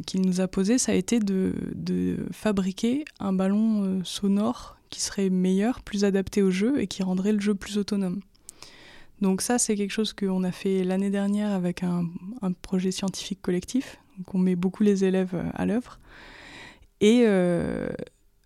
qu'il 0.05 0.21
nous 0.21 0.41
a 0.41 0.47
posé, 0.47 0.77
ça 0.77 0.91
a 0.91 0.95
été 0.95 1.19
de, 1.19 2.27
fabriquer 2.31 3.05
un 3.19 3.33
ballon 3.33 3.83
euh, 3.83 4.01
sonore 4.03 4.77
qui 4.89 5.01
serait 5.01 5.29
meilleur, 5.29 5.81
plus 5.81 6.03
adapté 6.03 6.41
au 6.41 6.51
jeu 6.51 6.79
et 6.81 6.87
qui 6.87 7.03
rendrait 7.03 7.33
le 7.33 7.39
jeu 7.39 7.55
plus 7.55 7.77
autonome. 7.77 8.21
Donc 9.21 9.41
ça, 9.41 9.57
c'est 9.57 9.75
quelque 9.75 9.91
chose 9.91 10.13
qu'on 10.13 10.43
a 10.43 10.51
fait 10.51 10.83
l'année 10.83 11.09
dernière 11.09 11.51
avec 11.51 11.83
un, 11.83 12.05
projet 12.61 12.91
scientifique 12.91 13.41
collectif. 13.41 13.99
On 14.33 14.37
met 14.37 14.55
beaucoup 14.55 14.83
les 14.83 15.03
élèves 15.03 15.35
à 15.53 15.65
l'œuvre. 15.65 15.99
Et 17.01 17.23
euh, 17.25 17.89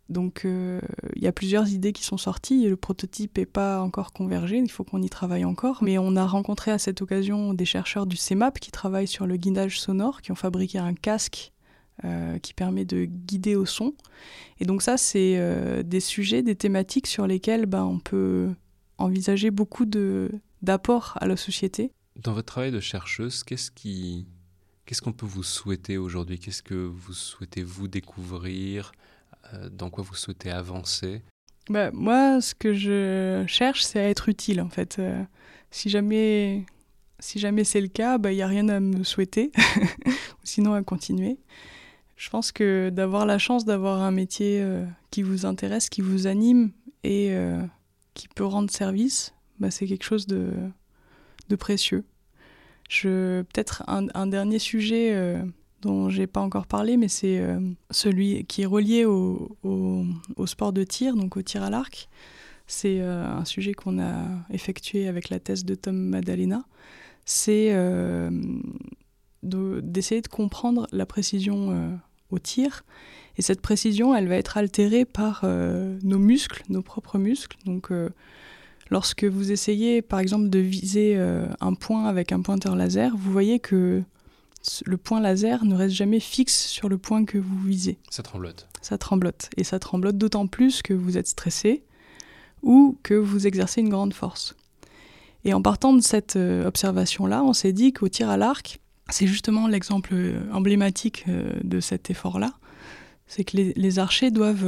donc, 0.09 0.41
il 0.43 0.49
euh, 0.49 0.81
y 1.15 1.27
a 1.27 1.31
plusieurs 1.31 1.69
idées 1.69 1.93
qui 1.93 2.03
sont 2.03 2.17
sorties. 2.17 2.67
Le 2.67 2.75
prototype 2.75 3.37
n'est 3.37 3.45
pas 3.45 3.81
encore 3.81 4.11
convergé, 4.11 4.57
il 4.57 4.69
faut 4.69 4.83
qu'on 4.83 5.01
y 5.01 5.09
travaille 5.09 5.45
encore. 5.45 5.81
Mais 5.81 5.97
on 5.97 6.15
a 6.15 6.25
rencontré 6.25 6.71
à 6.71 6.77
cette 6.77 7.01
occasion 7.01 7.53
des 7.53 7.65
chercheurs 7.65 8.05
du 8.05 8.17
CEMAP 8.17 8.59
qui 8.59 8.71
travaillent 8.71 9.07
sur 9.07 9.25
le 9.25 9.37
guidage 9.37 9.79
sonore, 9.79 10.21
qui 10.21 10.31
ont 10.31 10.35
fabriqué 10.35 10.77
un 10.77 10.93
casque 10.93 11.53
euh, 12.03 12.37
qui 12.39 12.53
permet 12.53 12.85
de 12.85 13.05
guider 13.05 13.55
au 13.55 13.65
son. 13.65 13.93
Et 14.59 14.65
donc 14.65 14.81
ça, 14.81 14.97
c'est 14.97 15.35
euh, 15.37 15.83
des 15.83 16.01
sujets, 16.01 16.43
des 16.43 16.55
thématiques 16.55 17.07
sur 17.07 17.25
lesquels 17.25 17.65
ben, 17.65 17.83
on 17.83 17.99
peut 17.99 18.49
envisager 18.97 19.51
beaucoup 19.51 19.85
d'apports 19.85 21.17
à 21.21 21.27
la 21.27 21.37
société. 21.37 21.91
Dans 22.21 22.33
votre 22.33 22.47
travail 22.47 22.71
de 22.71 22.79
chercheuse, 22.79 23.43
qu'est-ce 23.43 23.71
qu'on 25.01 25.13
peut 25.13 25.25
vous 25.25 25.43
souhaiter 25.43 25.97
aujourd'hui? 25.97 26.39
Qu'est-ce 26.39 26.61
que 26.61 26.73
vous 26.73 27.13
souhaitez 27.13 27.63
vous 27.63 27.87
découvrir? 27.87 28.91
Dans 29.71 29.89
quoi 29.89 30.03
vous 30.03 30.15
souhaitez 30.15 30.51
avancer? 30.51 31.21
Bah, 31.69 31.91
Moi, 31.91 32.41
ce 32.41 32.53
que 32.53 32.73
je 32.73 33.43
cherche, 33.47 33.83
c'est 33.83 33.99
à 33.99 34.09
être 34.09 34.29
utile, 34.29 34.61
en 34.61 34.69
fait. 34.69 34.97
Euh, 34.99 35.23
si 35.71 35.89
jamais, 35.89 36.65
si 37.19 37.39
jamais 37.39 37.63
c'est 37.63 37.81
le 37.81 37.87
cas, 37.87 38.17
il 38.17 38.21
bah, 38.21 38.33
n'y 38.33 38.41
a 38.41 38.47
rien 38.47 38.67
à 38.69 38.79
me 38.79 39.03
souhaiter, 39.03 39.51
sinon 40.43 40.73
à 40.73 40.83
continuer. 40.83 41.39
Je 42.15 42.29
pense 42.29 42.51
que 42.51 42.89
d'avoir 42.89 43.25
la 43.25 43.37
chance 43.37 43.65
d'avoir 43.65 44.01
un 44.01 44.11
métier 44.11 44.61
euh, 44.61 44.85
qui 45.09 45.23
vous 45.23 45.45
intéresse, 45.45 45.89
qui 45.89 46.01
vous 46.01 46.27
anime 46.27 46.71
et 47.03 47.35
qui 48.13 48.29
peut 48.29 48.45
rendre 48.45 48.71
service, 48.71 49.33
bah, 49.59 49.71
c'est 49.71 49.87
quelque 49.87 50.05
chose 50.05 50.25
de, 50.25 50.53
précieux. 51.59 52.05
Peut-être 52.89 53.83
un, 53.87 54.27
dernier 54.27 54.57
sujet 54.57 55.13
dont 55.83 56.09
j'ai 56.09 56.27
pas 56.27 56.39
encore 56.39 56.65
parlé, 56.65 56.97
mais 56.97 57.07
c'est 57.07 57.39
euh, 57.39 57.59
celui 57.91 58.45
qui 58.45 58.61
est 58.61 58.65
relié 58.65 59.05
au, 59.05 59.49
sport 60.45 60.73
de 60.73 60.83
tir, 60.83 61.15
donc 61.15 61.37
au 61.37 61.41
tir 61.41 61.63
à 61.63 61.69
l'arc. 61.69 62.09
C'est 62.67 63.01
euh, 63.01 63.25
un 63.25 63.45
sujet 63.45 63.73
qu'on 63.73 63.99
a 63.99 64.13
effectué 64.49 65.07
avec 65.07 65.29
la 65.29 65.39
thèse 65.39 65.65
de 65.65 65.75
Tom 65.75 65.95
Maddalena. 65.95 66.63
C'est 67.25 67.69
euh, 67.71 68.29
d'essayer 69.43 70.21
de, 70.21 70.27
comprendre 70.27 70.87
la 70.91 71.05
précision 71.05 71.99
au 72.31 72.39
tir. 72.39 72.83
Et 73.37 73.41
cette 73.41 73.61
précision, 73.61 74.15
elle 74.15 74.27
va 74.27 74.35
être 74.35 74.57
altérée 74.57 75.05
par 75.05 75.45
nos 75.45 76.19
muscles, 76.19 76.63
nos 76.69 76.81
propres 76.81 77.17
muscles. 77.17 77.57
Donc, 77.65 77.91
lorsque 78.89 79.23
vous 79.23 79.51
essayez, 79.51 80.01
par 80.01 80.19
exemple, 80.19 80.49
de 80.49 80.59
viser 80.59 81.17
un 81.17 81.73
point 81.73 82.05
avec 82.05 82.31
un 82.31 82.41
pointeur 82.41 82.75
laser, 82.75 83.15
vous 83.17 83.31
voyez 83.31 83.59
que 83.59 84.03
le 84.86 84.97
point 84.97 85.19
laser 85.19 85.65
ne 85.65 85.76
reste 85.76 85.95
jamais 85.95 86.19
fixe 86.19 86.67
sur 86.67 86.89
le 86.89 86.97
point 86.97 87.26
que 87.26 87.38
vous 87.38 87.60
visez. 87.60 87.97
Ça 88.10 88.23
tremblote. 88.23 88.67
Ça 88.82 88.97
tremblote. 88.97 89.49
Et 89.58 89.63
ça 89.63 89.80
tremblote 89.80 90.17
d'autant 90.17 90.47
plus 90.47 90.82
que 90.82 90.93
vous 90.93 91.17
êtes 91.17 91.28
stressé 91.28 91.84
ou 92.62 92.97
que 93.04 93.13
vous 93.13 93.45
exercez 93.45 93.82
une 93.82 93.89
grande 93.89 94.13
force. 94.13 94.56
Et 95.45 95.54
en 95.54 95.62
partant 95.62 95.93
de 95.93 96.02
cette 96.02 96.38
euh, 96.38 96.65
observation-là, 96.65 97.43
on 97.43 97.54
s'est 97.54 97.73
dit 97.73 97.91
qu'au 97.91 98.08
tir 98.08 98.30
à 98.30 98.38
l'arc, 98.38 98.80
c'est 99.10 99.28
justement 99.28 99.67
l'exemple 99.67 100.12
euh, 100.13 100.39
emblématique 100.54 101.26
euh, 101.28 101.52
de 101.63 101.82
cet 101.82 102.10
effort-là. 102.10 102.54
C'est 103.28 103.43
que 103.43 103.58
les, 103.58 103.99
archers 103.99 104.32
doivent 104.32 104.67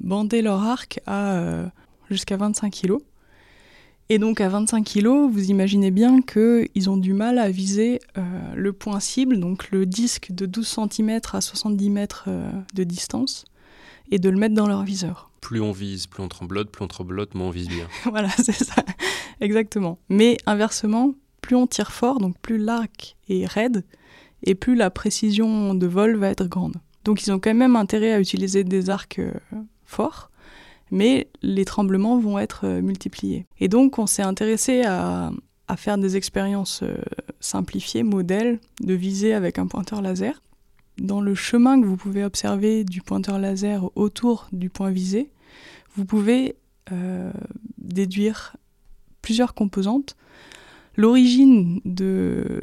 bander 0.00 0.42
leur 0.42 0.62
arc 0.62 1.00
à 1.06 1.72
jusqu'à 2.08 2.36
25 2.36 2.72
kg. 2.72 2.98
Et 4.12 4.18
donc 4.18 4.40
à 4.40 4.48
25 4.48 4.84
kg, 4.84 5.30
vous 5.30 5.50
imaginez 5.50 5.92
bien 5.92 6.20
qu'ils 6.20 6.90
ont 6.90 6.96
du 6.96 7.12
mal 7.12 7.38
à 7.38 7.48
viser 7.48 8.00
euh, 8.18 8.22
le 8.56 8.72
point 8.72 8.98
cible, 8.98 9.38
donc 9.38 9.70
le 9.70 9.86
disque 9.86 10.32
de 10.32 10.46
12 10.46 10.80
cm 10.90 11.20
à 11.32 11.40
70 11.40 11.90
mètres 11.90 12.24
euh, 12.26 12.50
de 12.74 12.82
distance, 12.82 13.44
et 14.10 14.18
de 14.18 14.28
le 14.28 14.36
mettre 14.36 14.56
dans 14.56 14.66
leur 14.66 14.82
viseur. 14.82 15.30
Plus 15.40 15.60
on 15.60 15.70
vise, 15.70 16.08
plus 16.08 16.24
on 16.24 16.28
tremblote, 16.28 16.72
plus 16.72 16.84
on 16.84 16.88
tremblote, 16.88 17.36
moins 17.36 17.46
on 17.46 17.50
vise 17.50 17.68
bien. 17.68 17.86
voilà, 18.10 18.30
c'est 18.30 18.50
ça, 18.50 18.82
exactement. 19.40 20.00
Mais 20.08 20.38
inversement, 20.44 21.14
plus 21.40 21.54
on 21.54 21.68
tire 21.68 21.92
fort, 21.92 22.18
donc 22.18 22.36
plus 22.40 22.58
l'arc 22.58 23.16
est 23.28 23.46
raide, 23.46 23.84
et 24.42 24.56
plus 24.56 24.74
la 24.74 24.90
précision 24.90 25.72
de 25.72 25.86
vol 25.86 26.16
va 26.16 26.30
être 26.30 26.48
grande. 26.48 26.78
Donc 27.04 27.24
ils 27.24 27.30
ont 27.30 27.38
quand 27.38 27.54
même 27.54 27.76
intérêt 27.76 28.12
à 28.12 28.18
utiliser 28.18 28.64
des 28.64 28.90
arcs 28.90 29.20
euh, 29.20 29.32
forts 29.84 30.29
mais 30.90 31.28
les 31.42 31.64
tremblements 31.64 32.18
vont 32.18 32.38
être 32.38 32.66
euh, 32.66 32.82
multipliés. 32.82 33.46
Et 33.60 33.68
donc 33.68 33.98
on 33.98 34.06
s'est 34.06 34.22
intéressé 34.22 34.82
à, 34.84 35.32
faire 35.76 35.98
des 35.98 36.16
expériences 36.16 36.82
euh, 36.82 36.96
simplifiées, 37.38 38.02
modèles, 38.02 38.58
de 38.80 38.92
viser 38.92 39.34
avec 39.34 39.58
un 39.58 39.68
pointeur 39.68 40.02
laser. 40.02 40.42
Dans 40.98 41.20
le 41.20 41.34
chemin 41.36 41.80
que 41.80 41.86
vous 41.86 41.96
pouvez 41.96 42.24
observer 42.24 42.82
du 42.82 43.02
pointeur 43.02 43.38
laser 43.38 43.88
autour 43.94 44.48
du 44.52 44.68
point 44.68 44.90
visé, 44.90 45.30
vous 45.94 46.04
pouvez 46.04 46.56
euh, 46.90 47.30
déduire 47.78 48.56
plusieurs 49.22 49.54
composantes. 49.54 50.16
L'origine 50.96 51.80
de, 51.84 52.60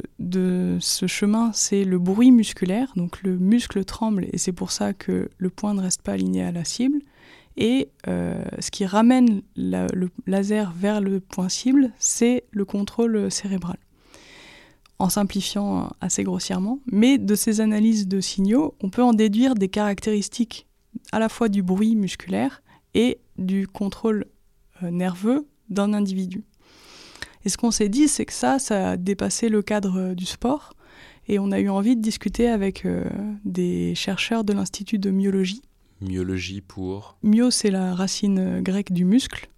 ce 0.80 1.06
chemin, 1.06 1.50
c'est 1.54 1.84
le 1.84 1.98
bruit 1.98 2.30
musculaire, 2.30 2.92
donc 2.94 3.22
le 3.22 3.38
muscle 3.38 3.84
tremble 3.84 4.26
et 4.32 4.38
c'est 4.38 4.52
pour 4.52 4.70
ça 4.70 4.92
que 4.92 5.30
le 5.38 5.50
point 5.50 5.74
ne 5.74 5.80
reste 5.80 6.02
pas 6.02 6.12
aligné 6.12 6.42
à 6.42 6.52
la 6.52 6.64
cible. 6.64 7.00
Et 7.60 7.90
euh, 8.06 8.44
ce 8.60 8.70
qui 8.70 8.86
ramène 8.86 9.42
le 9.56 10.08
laser 10.28 10.72
vers 10.72 11.00
le 11.00 11.18
point 11.18 11.48
cible, 11.48 11.90
c'est 11.98 12.44
le 12.52 12.64
contrôle 12.64 13.32
cérébral. 13.32 13.78
En 15.00 15.08
simplifiant 15.08 15.90
assez 16.00 16.22
grossièrement, 16.22 16.78
mais 16.90 17.18
de 17.18 17.34
ces 17.34 17.60
analyses 17.60 18.06
de 18.06 18.20
signaux, 18.20 18.76
on 18.80 18.90
peut 18.90 19.02
en 19.02 19.12
déduire 19.12 19.56
des 19.56 19.68
caractéristiques 19.68 20.68
à 21.10 21.18
la 21.18 21.28
fois 21.28 21.48
du 21.48 21.64
bruit 21.64 21.96
musculaire 21.96 22.62
et 22.94 23.18
du 23.38 23.66
contrôle 23.66 24.26
euh, 24.84 24.92
nerveux 24.92 25.48
d'un 25.68 25.92
individu. 25.94 26.44
Et 27.44 27.48
ce 27.48 27.56
qu'on 27.56 27.72
s'est 27.72 27.88
dit, 27.88 28.06
c'est 28.06 28.24
que 28.24 28.32
ça, 28.32 28.60
ça 28.60 28.90
a 28.90 28.96
dépassé 28.96 29.48
le 29.48 29.62
cadre 29.62 29.98
euh, 29.98 30.14
du 30.14 30.26
sport, 30.26 30.74
et 31.26 31.40
on 31.40 31.50
a 31.50 31.58
eu 31.58 31.68
envie 31.68 31.96
de 31.96 32.00
discuter 32.00 32.48
avec 32.48 32.86
des 33.44 33.94
chercheurs 33.94 34.44
de 34.44 34.54
l'Institut 34.54 34.98
de 34.98 35.10
myologie 35.10 35.60
Myologie 36.00 36.60
pour 36.60 37.16
Myo, 37.22 37.50
c'est 37.50 37.70
la 37.70 37.94
racine 37.94 38.38
euh, 38.38 38.60
grecque 38.60 38.92
du 38.92 39.04
muscle. 39.04 39.48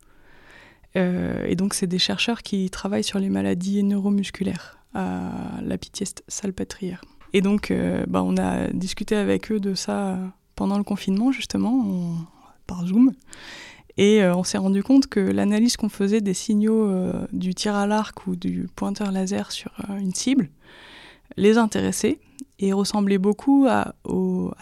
Euh, 0.97 1.45
et 1.47 1.55
donc, 1.55 1.75
c'est 1.75 1.87
des 1.87 1.99
chercheurs 1.99 2.43
qui 2.43 2.71
travaillent 2.71 3.05
sur 3.05 3.19
les 3.19 3.29
maladies 3.29 3.83
neuromusculaires 3.83 4.79
à 4.95 5.61
la 5.63 5.79
Pitié-Salpêtrière. 5.79 7.03
Et 7.33 7.43
donc, 7.43 7.71
euh, 7.71 8.05
bah, 8.09 8.23
on 8.25 8.37
a 8.37 8.69
discuté 8.69 9.15
avec 9.15 9.53
eux 9.53 9.61
de 9.61 9.75
ça 9.75 10.19
pendant 10.57 10.79
le 10.79 10.85
confinement, 10.85 11.31
justement, 11.31 12.17
par 12.67 12.87
Zoom. 12.87 13.13
Et 13.97 14.25
on 14.25 14.45
s'est 14.45 14.57
rendu 14.57 14.83
compte 14.83 15.09
que 15.09 15.21
l'analyse 15.21 15.77
qu'on 15.77 15.91
faisait 15.91 16.23
des 16.23 16.33
signaux 16.33 17.13
du 17.33 17.55
tir 17.55 17.75
à 17.75 17.87
l'arc 17.87 18.27
ou 18.27 18.35
du 18.35 18.67
pointeur 18.75 19.13
laser 19.13 19.53
sur 19.53 19.73
une 19.99 20.15
cible 20.15 20.49
les 21.37 21.59
intéressait 21.59 22.19
et 22.63 22.75
ressemblait 22.75 23.19
beaucoup 23.19 23.67
à, 23.69 23.95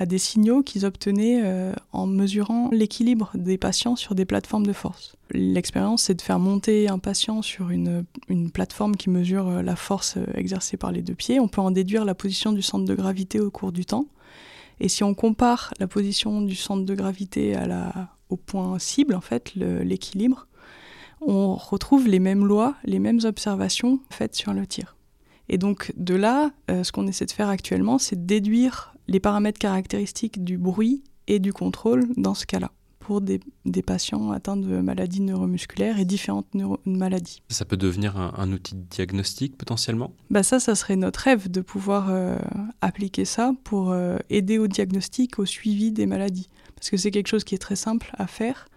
des 0.07 0.19
signaux 0.19 0.63
qu'ils 0.63 0.87
obtenaient 0.87 1.41
euh, 1.43 1.73
en 1.93 2.07
mesurant 2.07 2.71
l'équilibre 2.71 3.33
des 3.35 3.59
patients 3.59 3.97
sur 3.97 4.15
des 4.15 4.25
plateformes 4.25 4.67
de 4.67 4.73
force. 4.73 5.17
L'expérience, 5.33 6.05
c'est 6.05 6.15
de 6.15 6.23
faire 6.23 6.39
monter 6.39 6.89
un 6.89 7.01
patient 7.01 7.43
sur 7.43 7.71
une, 7.71 8.05
plateforme 8.55 8.97
qui 8.97 9.11
mesure 9.11 9.49
euh, 9.49 9.63
la 9.63 9.75
force 9.75 10.17
euh, 10.17 10.25
exercée 10.35 10.77
par 10.77 10.93
les 10.93 11.03
deux 11.03 11.15
pieds. 11.15 11.41
On 11.41 11.49
peut 11.49 11.61
en 11.61 11.73
déduire 11.73 12.05
la 12.05 12.15
position 12.15 12.53
du 12.53 12.63
centre 12.63 12.85
de 12.85 12.95
gravité 12.95 13.41
au 13.41 13.51
cours 13.51 13.73
du 13.73 13.85
temps. 13.85 14.07
Et 14.79 14.89
si 14.89 15.03
on 15.03 15.13
compare 15.13 15.75
la 15.81 15.89
position 15.89 16.41
du 16.41 16.55
centre 16.55 16.85
de 16.85 16.95
gravité 16.95 17.59
au 18.29 18.37
point 18.37 18.79
cible, 18.79 19.17
en 19.17 19.21
fait, 19.21 19.57
l'équilibre, 19.57 20.47
on 21.21 21.57
retrouve 21.57 22.07
les 22.07 22.21
mêmes 22.21 22.47
lois, 22.47 22.77
les 22.85 23.01
mêmes 23.01 23.19
observations 23.25 23.99
faites 24.09 24.37
sur 24.37 24.53
le 24.53 24.69
tir. 24.69 24.98
Et 25.49 25.59
donc 25.59 25.93
de 25.97 26.15
là, 26.15 26.51
euh, 26.71 26.85
ce 26.85 26.93
qu'on 26.93 27.07
essaie 27.07 27.27
de 27.27 27.33
faire 27.33 27.49
actuellement, 27.49 27.99
c'est 27.99 28.17
de 28.17 28.27
déduire 28.27 28.95
les 29.07 29.21
paramètres 29.21 29.59
caractéristiques 29.59 30.45
du 30.45 30.59
bruit 30.59 31.03
et 31.27 31.39
du 31.39 31.53
contrôle 31.53 32.07
dans 32.17 32.35
ce 32.35 32.47
cas-là 32.47 32.71
pour 33.09 33.23
des, 33.23 33.41
patients 33.87 34.33
atteints 34.33 34.59
de 34.59 34.81
maladies 34.83 35.23
neuromusculaires 35.23 35.99
et 35.99 36.05
différentes 36.05 36.47
maladies. 36.85 37.41
Ça 37.49 37.65
peut 37.65 37.79
devenir 37.79 38.19
un, 38.19 38.53
outil 38.53 38.75
de 38.75 38.83
diagnostic 38.83 39.57
potentiellement? 39.57 40.13
Bah 40.29 40.43
Ça, 40.43 40.61
ça 40.61 40.75
serait 40.75 40.97
notre 40.97 41.21
rêve 41.21 41.51
de 41.51 41.63
pouvoir 41.63 42.09
euh, 42.11 42.37
appliquer 42.83 43.25
ça 43.25 43.55
pour 43.65 43.93
euh, 43.93 44.19
aider 44.29 44.59
au 44.59 44.67
diagnostic, 44.67 45.39
au 45.39 45.47
suivi 45.47 45.91
des 45.91 46.05
maladies. 46.05 46.51
Parce 46.75 46.91
que 46.91 46.99
c'est 46.99 47.11
quelque 47.11 47.29
chose 47.29 47.45
qui 47.45 47.55
est 47.55 47.59
très 47.59 47.77
simple 47.77 48.11
à 48.19 48.27
faire 48.27 48.69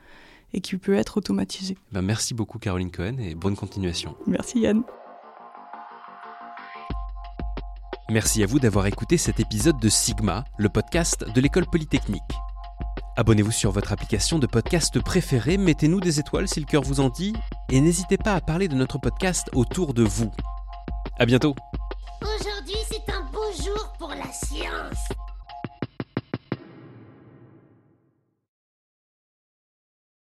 et 0.54 0.62
qui 0.62 0.78
peut 0.78 0.94
être 0.94 1.18
automatisé. 1.18 1.78
Ben, 1.92 2.02
merci 2.02 2.34
beaucoup 2.34 2.58
Caroline 2.58 2.90
Cohen 2.90 3.18
et 3.20 3.36
bonne 3.36 3.58
continuation. 3.58 4.16
Merci 4.28 4.62
Yann. 4.62 4.84
Merci 8.12 8.44
à 8.44 8.46
vous 8.46 8.60
d'avoir 8.60 8.88
écouté 8.88 9.16
cet 9.16 9.40
épisode 9.40 9.80
de 9.80 9.88
Sigma, 9.88 10.44
le 10.58 10.68
podcast 10.68 11.24
de 11.34 11.40
l'école 11.40 11.66
polytechnique. 11.66 12.22
Abonnez-vous 13.16 13.54
sur 13.54 13.72
votre 13.72 13.94
application 13.94 14.38
de 14.38 14.48
podcast 14.48 15.00
préférée, 15.00 15.56
mettez-nous 15.56 16.02
des 16.02 16.20
étoiles 16.20 16.50
si 16.50 16.60
le 16.60 16.66
cœur 16.66 16.82
vous 16.82 17.00
en 17.00 17.08
dit, 17.08 17.34
et 17.70 17.80
n'hésitez 17.80 18.18
pas 18.18 18.34
à 18.34 18.42
parler 18.42 18.68
de 18.68 18.76
notre 18.76 18.98
podcast 18.98 19.50
autour 19.54 19.94
de 19.94 20.04
vous. 20.04 20.30
À 21.20 21.26
bientôt 21.26 21.56
Aujourd'hui, 22.22 22.76
c'est 22.90 23.10
un 23.14 23.22
beau 23.32 23.50
jour 23.64 23.94
pour 23.98 24.10
la 24.10 24.30
science. 24.34 25.08